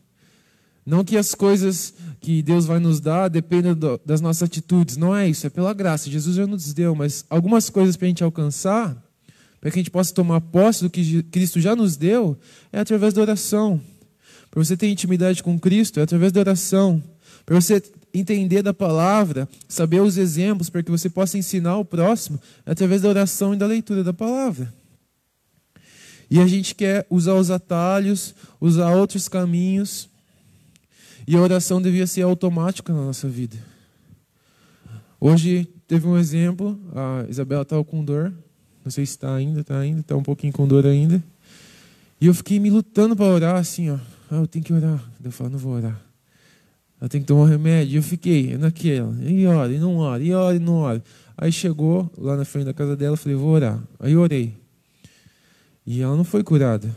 Não 0.85 1.03
que 1.03 1.17
as 1.17 1.35
coisas 1.35 1.93
que 2.19 2.41
Deus 2.41 2.65
vai 2.65 2.79
nos 2.79 2.99
dar 2.99 3.27
dependam 3.27 3.77
das 4.05 4.21
nossas 4.21 4.43
atitudes. 4.43 4.97
Não 4.97 5.15
é 5.15 5.27
isso, 5.27 5.45
é 5.45 5.49
pela 5.49 5.73
graça. 5.73 6.09
Jesus 6.09 6.35
já 6.35 6.47
nos 6.47 6.73
deu, 6.73 6.95
mas 6.95 7.25
algumas 7.29 7.69
coisas 7.69 7.95
para 7.95 8.05
a 8.05 8.09
gente 8.09 8.23
alcançar, 8.23 8.95
para 9.59 9.71
que 9.71 9.79
a 9.79 9.81
gente 9.81 9.91
possa 9.91 10.13
tomar 10.13 10.41
posse 10.41 10.83
do 10.83 10.89
que 10.89 11.23
Cristo 11.23 11.59
já 11.59 11.75
nos 11.75 11.97
deu, 11.97 12.37
é 12.71 12.79
através 12.79 13.13
da 13.13 13.21
oração. 13.21 13.81
Para 14.51 14.63
você 14.63 14.77
ter 14.77 14.87
intimidade 14.89 15.43
com 15.43 15.59
Cristo, 15.59 15.99
é 15.99 16.03
através 16.03 16.31
da 16.31 16.39
oração. 16.39 17.03
Para 17.45 17.59
você 17.59 17.81
entender 18.13 18.61
da 18.61 18.73
palavra, 18.73 19.47
saber 19.67 20.01
os 20.01 20.17
exemplos, 20.17 20.69
para 20.69 20.83
que 20.83 20.91
você 20.91 21.09
possa 21.09 21.37
ensinar 21.37 21.77
o 21.77 21.85
próximo, 21.85 22.39
é 22.65 22.71
através 22.71 23.01
da 23.01 23.09
oração 23.09 23.53
e 23.53 23.57
da 23.57 23.65
leitura 23.65 24.03
da 24.03 24.13
palavra. 24.13 24.73
E 26.29 26.39
a 26.39 26.47
gente 26.47 26.75
quer 26.75 27.05
usar 27.09 27.35
os 27.35 27.49
atalhos, 27.49 28.35
usar 28.59 28.93
outros 28.93 29.29
caminhos. 29.29 30.09
E 31.27 31.35
a 31.35 31.41
oração 31.41 31.81
devia 31.81 32.05
ser 32.05 32.21
automática 32.21 32.93
na 32.93 33.01
nossa 33.01 33.27
vida. 33.27 33.57
Hoje 35.19 35.67
teve 35.87 36.05
um 36.05 36.17
exemplo, 36.17 36.79
a 36.93 37.25
Isabela 37.29 37.63
estava 37.63 37.83
com 37.83 38.03
dor, 38.03 38.33
não 38.87 38.91
sei 38.91 39.05
se 39.05 39.11
está 39.11 39.35
ainda, 39.35 39.59
está 39.59 39.77
ainda, 39.77 39.99
está 39.99 40.15
um 40.15 40.23
pouquinho 40.23 40.53
com 40.53 40.65
dor 40.65 40.85
ainda. 40.85 41.21
E 42.21 42.27
eu 42.27 42.33
fiquei 42.33 42.57
me 42.57 42.69
lutando 42.69 43.17
para 43.17 43.25
orar, 43.25 43.57
assim, 43.57 43.89
ó. 43.89 43.97
Ah, 44.31 44.37
eu 44.37 44.47
tenho 44.47 44.63
que 44.63 44.71
orar. 44.71 45.03
Eu 45.21 45.29
falo, 45.29 45.49
não 45.49 45.59
vou 45.59 45.73
orar. 45.73 45.99
Eu 47.01 47.09
tenho 47.09 47.21
que 47.21 47.27
tomar 47.27 47.41
um 47.41 47.45
remédio. 47.45 47.95
E 47.95 47.95
eu 47.97 48.03
fiquei 48.03 48.57
naquela. 48.57 49.13
E 49.21 49.45
ora, 49.45 49.73
e 49.73 49.77
não 49.77 49.97
ora, 49.97 50.23
e 50.23 50.33
ora, 50.33 50.55
e 50.55 50.59
não 50.59 50.75
ora. 50.75 51.03
Aí 51.37 51.51
chegou 51.51 52.09
lá 52.17 52.37
na 52.37 52.45
frente 52.45 52.65
da 52.65 52.73
casa 52.73 52.95
dela, 52.95 53.13
eu 53.13 53.17
falei, 53.17 53.37
vou 53.37 53.49
orar. 53.49 53.77
Aí 53.99 54.15
orei. 54.15 54.53
E 55.85 56.01
ela 56.01 56.15
não 56.15 56.23
foi 56.23 56.41
curada. 56.41 56.89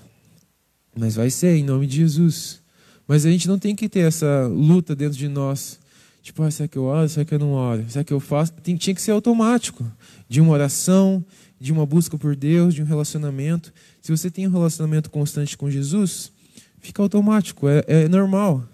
Mas 0.97 1.17
vai 1.17 1.29
ser, 1.29 1.57
em 1.57 1.65
nome 1.65 1.89
de 1.89 1.97
Jesus. 1.97 2.63
Mas 3.07 3.27
a 3.27 3.31
gente 3.31 3.49
não 3.49 3.59
tem 3.59 3.75
que 3.75 3.89
ter 3.89 4.07
essa 4.07 4.47
luta 4.47 4.95
dentro 4.95 5.19
de 5.19 5.27
nós 5.27 5.81
Tipo, 6.23 6.43
ah, 6.43 6.51
será 6.51 6.69
que 6.69 6.77
eu 6.77 6.85
oro? 6.85 7.09
Será 7.09 7.25
que 7.25 7.35
eu 7.35 7.39
não 7.39 7.53
oro? 7.53 7.85
Será 7.89 8.05
que 8.05 8.13
eu 8.13 8.21
faço? 8.21 8.53
Tem, 8.53 8.77
tinha 8.77 8.95
que 8.95 9.01
ser 9.01 9.13
automático. 9.13 9.85
De 10.29 10.41
uma 10.41 10.53
oração, 10.53 11.25
de 11.61 11.73
uma 11.73 11.85
busca 11.85 12.17
por 12.17 12.35
Deus, 12.35 12.75
de 12.75 12.83
um 12.83 12.87
relacionamento. 12.87 13.73
Se 14.01 14.11
você 14.11 14.31
tem 14.31 14.49
um 14.49 14.51
relacionamento 14.51 15.11
constante 15.11 15.59
com 15.59 15.71
Jesus, 15.71 16.33
fica 16.81 17.03
automático, 17.03 17.69
é, 17.69 17.85
é 17.87 18.09
normal. 18.09 18.67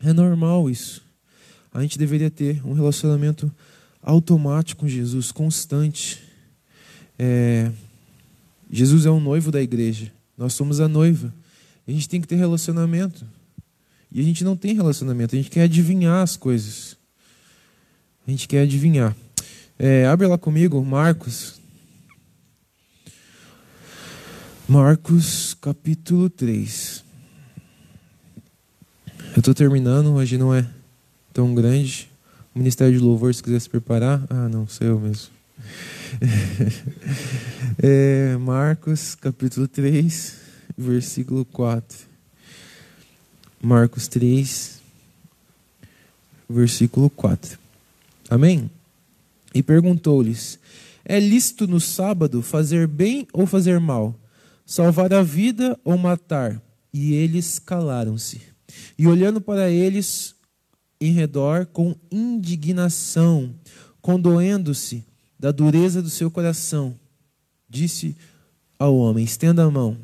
É 0.00 0.12
normal 0.12 0.68
isso. 0.68 1.02
A 1.72 1.80
gente 1.80 1.98
deveria 1.98 2.30
ter 2.30 2.64
um 2.66 2.74
relacionamento 2.74 3.50
automático 4.02 4.82
com 4.82 4.88
Jesus, 4.88 5.32
constante. 5.32 6.22
É, 7.18 7.72
Jesus 8.70 9.06
é 9.06 9.10
o 9.10 9.18
noivo 9.18 9.50
da 9.50 9.62
igreja. 9.62 10.12
Nós 10.36 10.52
somos 10.52 10.78
a 10.78 10.88
noiva. 10.88 11.34
A 11.86 11.90
gente 11.90 12.08
tem 12.08 12.20
que 12.20 12.28
ter 12.28 12.36
relacionamento. 12.36 13.26
E 14.12 14.20
a 14.20 14.22
gente 14.24 14.44
não 14.44 14.56
tem 14.56 14.74
relacionamento. 14.74 15.34
A 15.34 15.38
gente 15.38 15.50
quer 15.50 15.62
adivinhar 15.62 16.22
as 16.22 16.36
coisas. 16.36 16.96
A 18.26 18.30
gente 18.30 18.46
quer 18.46 18.60
adivinhar. 18.60 19.16
É, 19.80 20.06
abre 20.06 20.26
lá 20.26 20.36
comigo, 20.36 20.84
Marcos. 20.84 21.60
Marcos 24.68 25.54
capítulo 25.54 26.28
3. 26.28 27.04
Eu 29.36 29.38
estou 29.38 29.54
terminando, 29.54 30.14
hoje 30.14 30.36
não 30.36 30.52
é 30.52 30.68
tão 31.32 31.54
grande. 31.54 32.10
O 32.52 32.58
Ministério 32.58 32.92
de 32.92 32.98
Louvor, 32.98 33.32
se 33.32 33.40
quiser 33.40 33.60
se 33.60 33.70
preparar. 33.70 34.26
Ah, 34.28 34.48
não, 34.48 34.66
sou 34.66 34.84
eu 34.84 34.98
mesmo. 34.98 35.30
é, 37.80 38.36
Marcos 38.36 39.14
capítulo 39.14 39.68
3, 39.68 40.34
versículo 40.76 41.44
4. 41.44 41.98
Marcos 43.62 44.08
3, 44.08 44.80
versículo 46.50 47.08
4. 47.10 47.56
Amém? 48.28 48.68
E 49.58 49.62
perguntou-lhes: 49.62 50.56
É 51.04 51.18
lícito 51.18 51.66
no 51.66 51.80
sábado 51.80 52.42
fazer 52.42 52.86
bem 52.86 53.26
ou 53.32 53.44
fazer 53.44 53.80
mal? 53.80 54.14
Salvar 54.64 55.12
a 55.12 55.20
vida 55.20 55.76
ou 55.84 55.98
matar? 55.98 56.62
E 56.94 57.12
eles 57.12 57.58
calaram-se. 57.58 58.40
E 58.96 59.08
olhando 59.08 59.40
para 59.40 59.68
eles 59.68 60.36
em 61.00 61.10
redor 61.10 61.66
com 61.66 61.96
indignação, 62.08 63.52
condoendo-se 64.00 65.04
da 65.36 65.50
dureza 65.50 66.00
do 66.00 66.08
seu 66.08 66.30
coração, 66.30 66.94
disse 67.68 68.16
ao 68.78 68.96
homem: 68.96 69.24
Estenda 69.24 69.64
a 69.64 69.70
mão. 69.70 69.96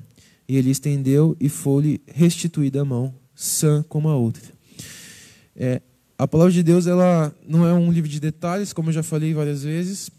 E 0.48 0.56
ele 0.56 0.70
estendeu 0.70 1.36
e 1.38 1.48
foi-lhe 1.48 2.02
restituída 2.08 2.80
a 2.80 2.84
mão, 2.84 3.14
sã 3.36 3.84
como 3.88 4.08
a 4.08 4.16
outra. 4.16 4.42
É, 5.54 5.80
a 6.16 6.28
palavra 6.28 6.52
de 6.52 6.62
Deus 6.62 6.86
ela 6.86 7.34
não 7.46 7.66
é 7.66 7.72
um 7.72 7.90
livro 7.90 8.08
de 8.08 8.20
detalhes, 8.20 8.72
como 8.72 8.88
eu 8.88 8.92
já 8.92 9.02
falei 9.02 9.34
várias 9.34 9.62
vezes. 9.62 10.10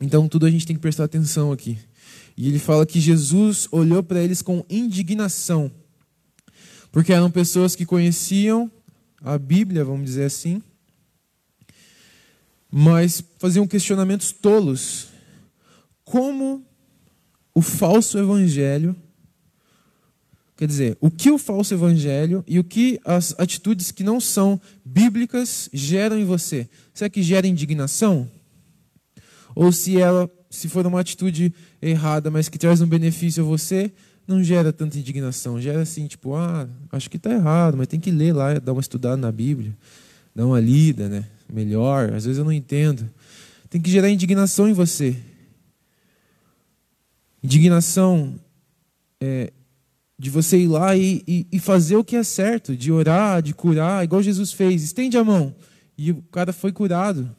Então 0.00 0.28
tudo 0.28 0.46
a 0.46 0.50
gente 0.50 0.66
tem 0.66 0.76
que 0.76 0.82
prestar 0.82 1.04
atenção 1.04 1.52
aqui. 1.52 1.78
E 2.36 2.48
ele 2.48 2.58
fala 2.58 2.86
que 2.86 3.00
Jesus 3.00 3.68
olhou 3.70 4.02
para 4.02 4.20
eles 4.20 4.40
com 4.40 4.64
indignação, 4.70 5.70
porque 6.90 7.12
eram 7.12 7.30
pessoas 7.30 7.76
que 7.76 7.84
conheciam 7.84 8.70
a 9.22 9.36
Bíblia, 9.36 9.84
vamos 9.84 10.06
dizer 10.06 10.24
assim, 10.24 10.62
mas 12.70 13.22
faziam 13.38 13.66
questionamentos 13.66 14.32
tolos. 14.32 15.08
Como 16.04 16.64
o 17.54 17.60
falso 17.60 18.16
evangelho 18.18 18.96
Quer 20.60 20.66
dizer, 20.66 20.98
o 21.00 21.10
que 21.10 21.30
o 21.30 21.38
falso 21.38 21.72
evangelho 21.72 22.44
e 22.46 22.58
o 22.58 22.64
que 22.64 23.00
as 23.02 23.34
atitudes 23.38 23.90
que 23.90 24.04
não 24.04 24.20
são 24.20 24.60
bíblicas 24.84 25.70
geram 25.72 26.18
em 26.18 26.24
você? 26.26 26.68
Será 26.92 27.08
que 27.08 27.22
gera 27.22 27.46
indignação? 27.46 28.30
Ou 29.54 29.72
se 29.72 29.98
ela, 29.98 30.30
se 30.50 30.68
for 30.68 30.86
uma 30.86 31.00
atitude 31.00 31.50
errada, 31.80 32.30
mas 32.30 32.50
que 32.50 32.58
traz 32.58 32.82
um 32.82 32.86
benefício 32.86 33.42
a 33.42 33.46
você, 33.46 33.90
não 34.28 34.44
gera 34.44 34.70
tanta 34.70 34.98
indignação. 34.98 35.58
Gera 35.58 35.80
assim, 35.80 36.06
tipo, 36.06 36.34
ah, 36.34 36.68
acho 36.92 37.08
que 37.08 37.16
está 37.16 37.32
errado, 37.32 37.78
mas 37.78 37.86
tem 37.86 37.98
que 37.98 38.10
ler 38.10 38.34
lá, 38.34 38.58
dar 38.58 38.72
uma 38.72 38.82
estudada 38.82 39.16
na 39.16 39.32
Bíblia, 39.32 39.74
dar 40.36 40.44
uma 40.44 40.60
lida, 40.60 41.08
né? 41.08 41.24
Melhor. 41.50 42.12
Às 42.12 42.26
vezes 42.26 42.36
eu 42.36 42.44
não 42.44 42.52
entendo. 42.52 43.08
Tem 43.70 43.80
que 43.80 43.90
gerar 43.90 44.10
indignação 44.10 44.68
em 44.68 44.74
você. 44.74 45.16
Indignação 47.42 48.38
é, 49.18 49.54
de 50.20 50.28
você 50.28 50.58
ir 50.58 50.68
lá 50.68 50.94
e, 50.94 51.24
e, 51.26 51.46
e, 51.50 51.58
fazer 51.58 51.96
o 51.96 52.04
que 52.04 52.14
é 52.14 52.22
certo, 52.22 52.76
de 52.76 52.92
orar, 52.92 53.40
de 53.40 53.54
curar, 53.54 54.04
igual 54.04 54.22
Jesus 54.22 54.52
fez. 54.52 54.82
Estende 54.82 55.16
a 55.16 55.24
mão. 55.24 55.54
E 55.96 56.10
o 56.10 56.20
cara 56.30 56.52
foi 56.52 56.72
curado. 56.72 57.34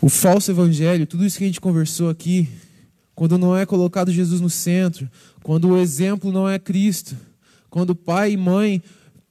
O 0.00 0.08
falso 0.08 0.50
evangelho, 0.50 1.06
tudo 1.06 1.24
isso 1.24 1.38
que 1.38 1.44
a 1.44 1.46
gente 1.46 1.60
conversou 1.60 2.10
aqui, 2.10 2.48
quando 3.14 3.38
não 3.38 3.56
é 3.56 3.64
colocado 3.64 4.10
Jesus 4.10 4.40
no 4.40 4.50
centro, 4.50 5.08
quando 5.44 5.68
o 5.68 5.78
exemplo 5.78 6.32
não 6.32 6.48
é 6.48 6.58
Cristo, 6.58 7.16
quando 7.70 7.94
pai 7.94 8.32
e 8.32 8.36
mãe 8.36 8.82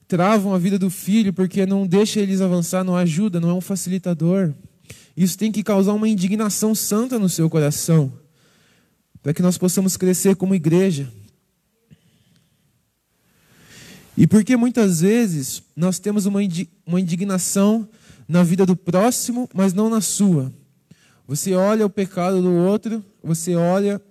travam 0.08 0.54
a 0.54 0.58
vida 0.58 0.78
do 0.78 0.88
filho 0.88 1.34
porque 1.34 1.66
não 1.66 1.86
deixa 1.86 2.20
eles 2.20 2.40
avançar, 2.40 2.82
não 2.82 2.96
ajuda, 2.96 3.38
não 3.38 3.50
é 3.50 3.52
um 3.54 3.60
facilitador. 3.60 4.54
Isso 5.14 5.36
tem 5.36 5.52
que 5.52 5.62
causar 5.62 5.92
uma 5.92 6.08
indignação 6.08 6.74
santa 6.74 7.18
no 7.18 7.28
seu 7.28 7.50
coração 7.50 8.21
para 9.22 9.32
que 9.32 9.42
nós 9.42 9.56
possamos 9.56 9.96
crescer 9.96 10.36
como 10.36 10.54
igreja. 10.54 11.08
E 14.16 14.26
porque 14.26 14.56
muitas 14.56 15.00
vezes 15.00 15.62
nós 15.74 15.98
temos 15.98 16.26
uma 16.26 16.42
indignação 17.00 17.88
na 18.28 18.42
vida 18.42 18.66
do 18.66 18.76
próximo, 18.76 19.48
mas 19.54 19.72
não 19.72 19.88
na 19.88 20.00
sua. 20.00 20.52
Você 21.26 21.54
olha 21.54 21.86
o 21.86 21.90
pecado 21.90 22.42
do 22.42 22.52
outro, 22.52 23.02
você 23.22 23.54
olha 23.54 24.02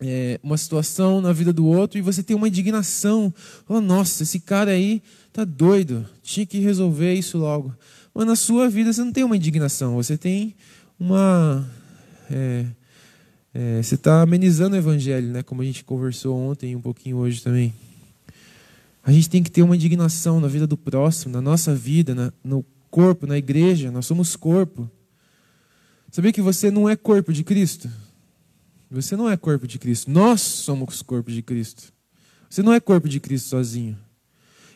é, 0.00 0.38
uma 0.42 0.56
situação 0.56 1.20
na 1.20 1.32
vida 1.32 1.52
do 1.52 1.66
outro 1.66 1.98
e 1.98 2.02
você 2.02 2.22
tem 2.22 2.36
uma 2.36 2.48
indignação. 2.48 3.32
Oh, 3.68 3.80
nossa, 3.80 4.22
esse 4.22 4.38
cara 4.38 4.72
aí 4.72 5.02
tá 5.32 5.44
doido, 5.44 6.08
tinha 6.22 6.46
que 6.46 6.58
resolver 6.58 7.14
isso 7.14 7.38
logo. 7.38 7.74
Mas 8.14 8.26
na 8.26 8.36
sua 8.36 8.68
vida 8.68 8.92
você 8.92 9.02
não 9.02 9.12
tem 9.12 9.24
uma 9.24 9.36
indignação, 9.36 9.94
você 9.94 10.16
tem 10.16 10.54
uma. 10.98 11.68
É, 12.30 12.66
é, 13.54 13.80
você 13.80 13.94
está 13.94 14.20
amenizando 14.20 14.74
o 14.74 14.78
evangelho, 14.78 15.28
né? 15.28 15.40
Como 15.44 15.62
a 15.62 15.64
gente 15.64 15.84
conversou 15.84 16.36
ontem 16.36 16.72
e 16.72 16.76
um 16.76 16.80
pouquinho 16.80 17.18
hoje 17.18 17.40
também. 17.40 17.72
A 19.00 19.12
gente 19.12 19.30
tem 19.30 19.44
que 19.44 19.50
ter 19.50 19.62
uma 19.62 19.76
indignação 19.76 20.40
na 20.40 20.48
vida 20.48 20.66
do 20.66 20.76
próximo, 20.76 21.32
na 21.32 21.40
nossa 21.40 21.72
vida, 21.72 22.16
na, 22.16 22.32
no 22.42 22.64
corpo, 22.90 23.28
na 23.28 23.38
igreja. 23.38 23.92
Nós 23.92 24.06
somos 24.06 24.34
corpo. 24.34 24.90
Sabia 26.10 26.32
que 26.32 26.42
você 26.42 26.68
não 26.68 26.88
é 26.88 26.96
corpo 26.96 27.32
de 27.32 27.44
Cristo? 27.44 27.88
Você 28.90 29.16
não 29.16 29.30
é 29.30 29.36
corpo 29.36 29.68
de 29.68 29.78
Cristo. 29.78 30.10
Nós 30.10 30.40
somos 30.40 31.00
corpo 31.00 31.30
de 31.30 31.40
Cristo. 31.40 31.92
Você 32.50 32.60
não 32.60 32.72
é 32.72 32.80
corpo 32.80 33.08
de 33.08 33.20
Cristo 33.20 33.50
sozinho. 33.50 33.96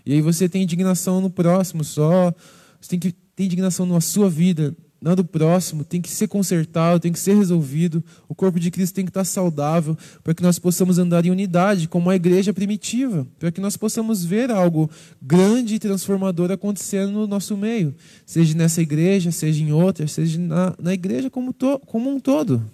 E 0.06 0.12
aí 0.12 0.20
você 0.20 0.48
tem 0.48 0.62
indignação 0.62 1.20
no 1.20 1.30
próximo 1.30 1.82
só. 1.82 2.32
Você 2.80 2.90
tem 2.90 3.00
que 3.00 3.12
ter 3.12 3.44
indignação 3.44 3.86
na 3.86 4.00
sua 4.00 4.30
vida, 4.30 4.76
na 5.00 5.14
do 5.14 5.24
próximo, 5.24 5.84
tem 5.84 6.02
que 6.02 6.10
ser 6.10 6.26
consertado, 6.26 6.98
tem 6.98 7.12
que 7.12 7.18
ser 7.20 7.36
resolvido. 7.36 8.02
O 8.28 8.34
corpo 8.34 8.58
de 8.58 8.70
Cristo 8.70 8.94
tem 8.94 9.04
que 9.04 9.10
estar 9.10 9.24
saudável 9.24 9.96
para 10.24 10.34
que 10.34 10.42
nós 10.42 10.58
possamos 10.58 10.98
andar 10.98 11.24
em 11.24 11.30
unidade, 11.30 11.86
como 11.86 12.10
a 12.10 12.16
igreja 12.16 12.52
primitiva, 12.52 13.26
para 13.38 13.52
que 13.52 13.60
nós 13.60 13.76
possamos 13.76 14.24
ver 14.24 14.50
algo 14.50 14.90
grande 15.22 15.76
e 15.76 15.78
transformador 15.78 16.50
acontecendo 16.50 17.12
no 17.12 17.26
nosso 17.26 17.56
meio, 17.56 17.94
seja 18.26 18.56
nessa 18.56 18.82
igreja, 18.82 19.30
seja 19.30 19.62
em 19.62 19.72
outra, 19.72 20.06
seja 20.08 20.38
na, 20.38 20.74
na 20.80 20.92
igreja 20.92 21.30
como, 21.30 21.52
to, 21.52 21.78
como 21.86 22.10
um 22.10 22.18
todo. 22.18 22.64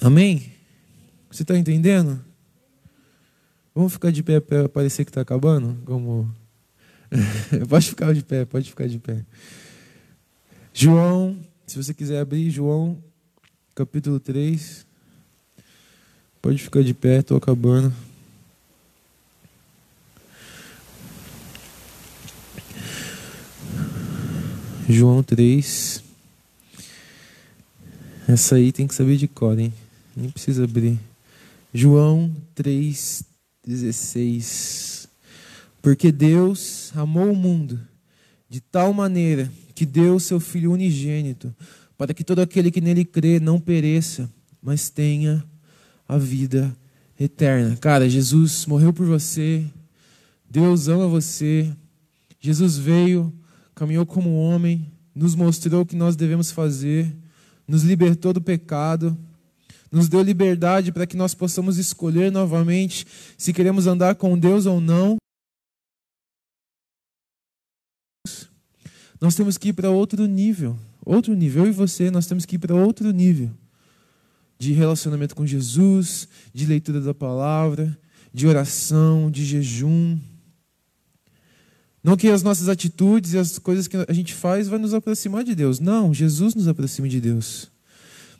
Amém? 0.00 0.52
Você 1.30 1.42
está 1.42 1.58
entendendo? 1.58 2.24
Vamos 3.74 3.92
ficar 3.92 4.10
de 4.12 4.22
pé 4.22 4.40
para 4.40 4.68
parecer 4.68 5.04
que 5.04 5.10
está 5.10 5.20
acabando? 5.20 5.76
Como... 5.84 6.32
pode 7.68 7.88
ficar 7.88 8.14
de 8.14 8.22
pé, 8.22 8.44
pode 8.44 8.70
ficar 8.70 8.88
de 8.88 8.98
pé. 8.98 9.24
João, 10.82 11.36
se 11.66 11.76
você 11.76 11.92
quiser 11.92 12.20
abrir, 12.20 12.48
João, 12.48 12.96
capítulo 13.74 14.18
3. 14.18 14.86
Pode 16.40 16.56
ficar 16.56 16.82
de 16.82 16.94
pé, 16.94 17.18
estou 17.18 17.36
acabando. 17.36 17.94
João 24.88 25.22
3. 25.22 26.02
Essa 28.26 28.54
aí 28.54 28.72
tem 28.72 28.86
que 28.86 28.94
saber 28.94 29.18
de 29.18 29.28
cor, 29.28 29.58
hein? 29.58 29.74
Nem 30.16 30.30
precisa 30.30 30.64
abrir. 30.64 30.98
João 31.74 32.34
3,16. 32.56 35.10
Porque 35.82 36.10
Deus 36.10 36.90
amou 36.96 37.30
o 37.30 37.36
mundo 37.36 37.78
de 38.50 38.60
tal 38.60 38.92
maneira 38.92 39.50
que 39.74 39.86
deu 39.86 40.16
o 40.16 40.20
seu 40.20 40.40
Filho 40.40 40.72
unigênito, 40.72 41.54
para 41.96 42.12
que 42.12 42.24
todo 42.24 42.40
aquele 42.40 42.70
que 42.70 42.80
nele 42.80 43.04
crê 43.04 43.38
não 43.38 43.60
pereça, 43.60 44.28
mas 44.60 44.90
tenha 44.90 45.44
a 46.08 46.18
vida 46.18 46.76
eterna. 47.18 47.76
Cara, 47.76 48.10
Jesus 48.10 48.66
morreu 48.66 48.92
por 48.92 49.06
você, 49.06 49.64
Deus 50.50 50.88
ama 50.88 51.06
você. 51.06 51.70
Jesus 52.40 52.76
veio, 52.76 53.32
caminhou 53.74 54.04
como 54.04 54.34
homem, 54.34 54.90
nos 55.14 55.34
mostrou 55.34 55.82
o 55.82 55.86
que 55.86 55.94
nós 55.94 56.16
devemos 56.16 56.50
fazer, 56.50 57.14
nos 57.68 57.84
libertou 57.84 58.32
do 58.32 58.40
pecado, 58.40 59.16
nos 59.92 60.08
deu 60.08 60.22
liberdade 60.22 60.90
para 60.90 61.06
que 61.06 61.16
nós 61.16 61.34
possamos 61.34 61.78
escolher 61.78 62.32
novamente 62.32 63.06
se 63.36 63.52
queremos 63.52 63.86
andar 63.86 64.14
com 64.14 64.38
Deus 64.38 64.66
ou 64.66 64.80
não. 64.80 65.16
Nós 69.20 69.34
temos 69.34 69.58
que 69.58 69.68
ir 69.68 69.72
para 69.72 69.90
outro 69.90 70.26
nível. 70.26 70.76
Outro 71.04 71.34
nível. 71.34 71.64
Eu 71.64 71.70
e 71.70 71.72
você, 71.72 72.10
nós 72.10 72.26
temos 72.26 72.46
que 72.46 72.56
ir 72.56 72.58
para 72.58 72.74
outro 72.74 73.10
nível 73.10 73.50
de 74.60 74.74
relacionamento 74.74 75.34
com 75.34 75.46
Jesus, 75.46 76.28
de 76.52 76.66
leitura 76.66 77.00
da 77.00 77.14
palavra, 77.14 77.98
de 78.32 78.46
oração, 78.46 79.30
de 79.30 79.42
jejum. 79.42 80.18
Não 82.04 82.14
que 82.14 82.28
as 82.28 82.42
nossas 82.42 82.68
atitudes 82.68 83.32
e 83.32 83.38
as 83.38 83.58
coisas 83.58 83.88
que 83.88 83.96
a 83.96 84.12
gente 84.12 84.34
faz 84.34 84.68
vai 84.68 84.78
nos 84.78 84.92
aproximar 84.92 85.44
de 85.44 85.54
Deus. 85.54 85.80
Não, 85.80 86.12
Jesus 86.12 86.54
nos 86.54 86.68
aproxima 86.68 87.08
de 87.08 87.22
Deus. 87.22 87.70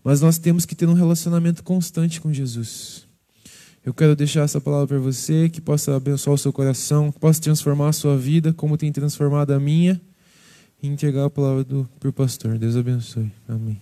Mas 0.05 0.21
nós 0.21 0.37
temos 0.37 0.67
que 0.67 0.75
ter 0.75 0.87
um 0.87 0.93
relacionamento 0.93 1.65
constante 1.65 2.21
com 2.21 2.31
Jesus. 2.31 3.07
Eu 3.83 3.95
quero 3.95 4.15
deixar 4.15 4.43
essa 4.43 4.61
palavra 4.61 4.89
para 4.89 4.99
você, 4.99 5.49
que 5.49 5.61
possa 5.61 5.97
abençoar 5.97 6.35
o 6.35 6.39
seu 6.39 6.53
coração, 6.53 7.11
que 7.11 7.19
possa 7.19 7.41
transformar 7.41 7.89
a 7.89 7.93
sua 7.95 8.17
vida, 8.19 8.53
como 8.53 8.77
tem 8.77 8.93
transformado 8.93 9.53
a 9.53 9.59
minha, 9.59 9.99
e 10.83 10.89
entregar 10.89 11.27
a 11.27 11.31
palavra 11.31 11.65
para 11.99 12.09
o 12.09 12.13
pastor. 12.13 12.59
Deus 12.59 12.77
abençoe. 12.77 13.31
Amém. 13.49 13.81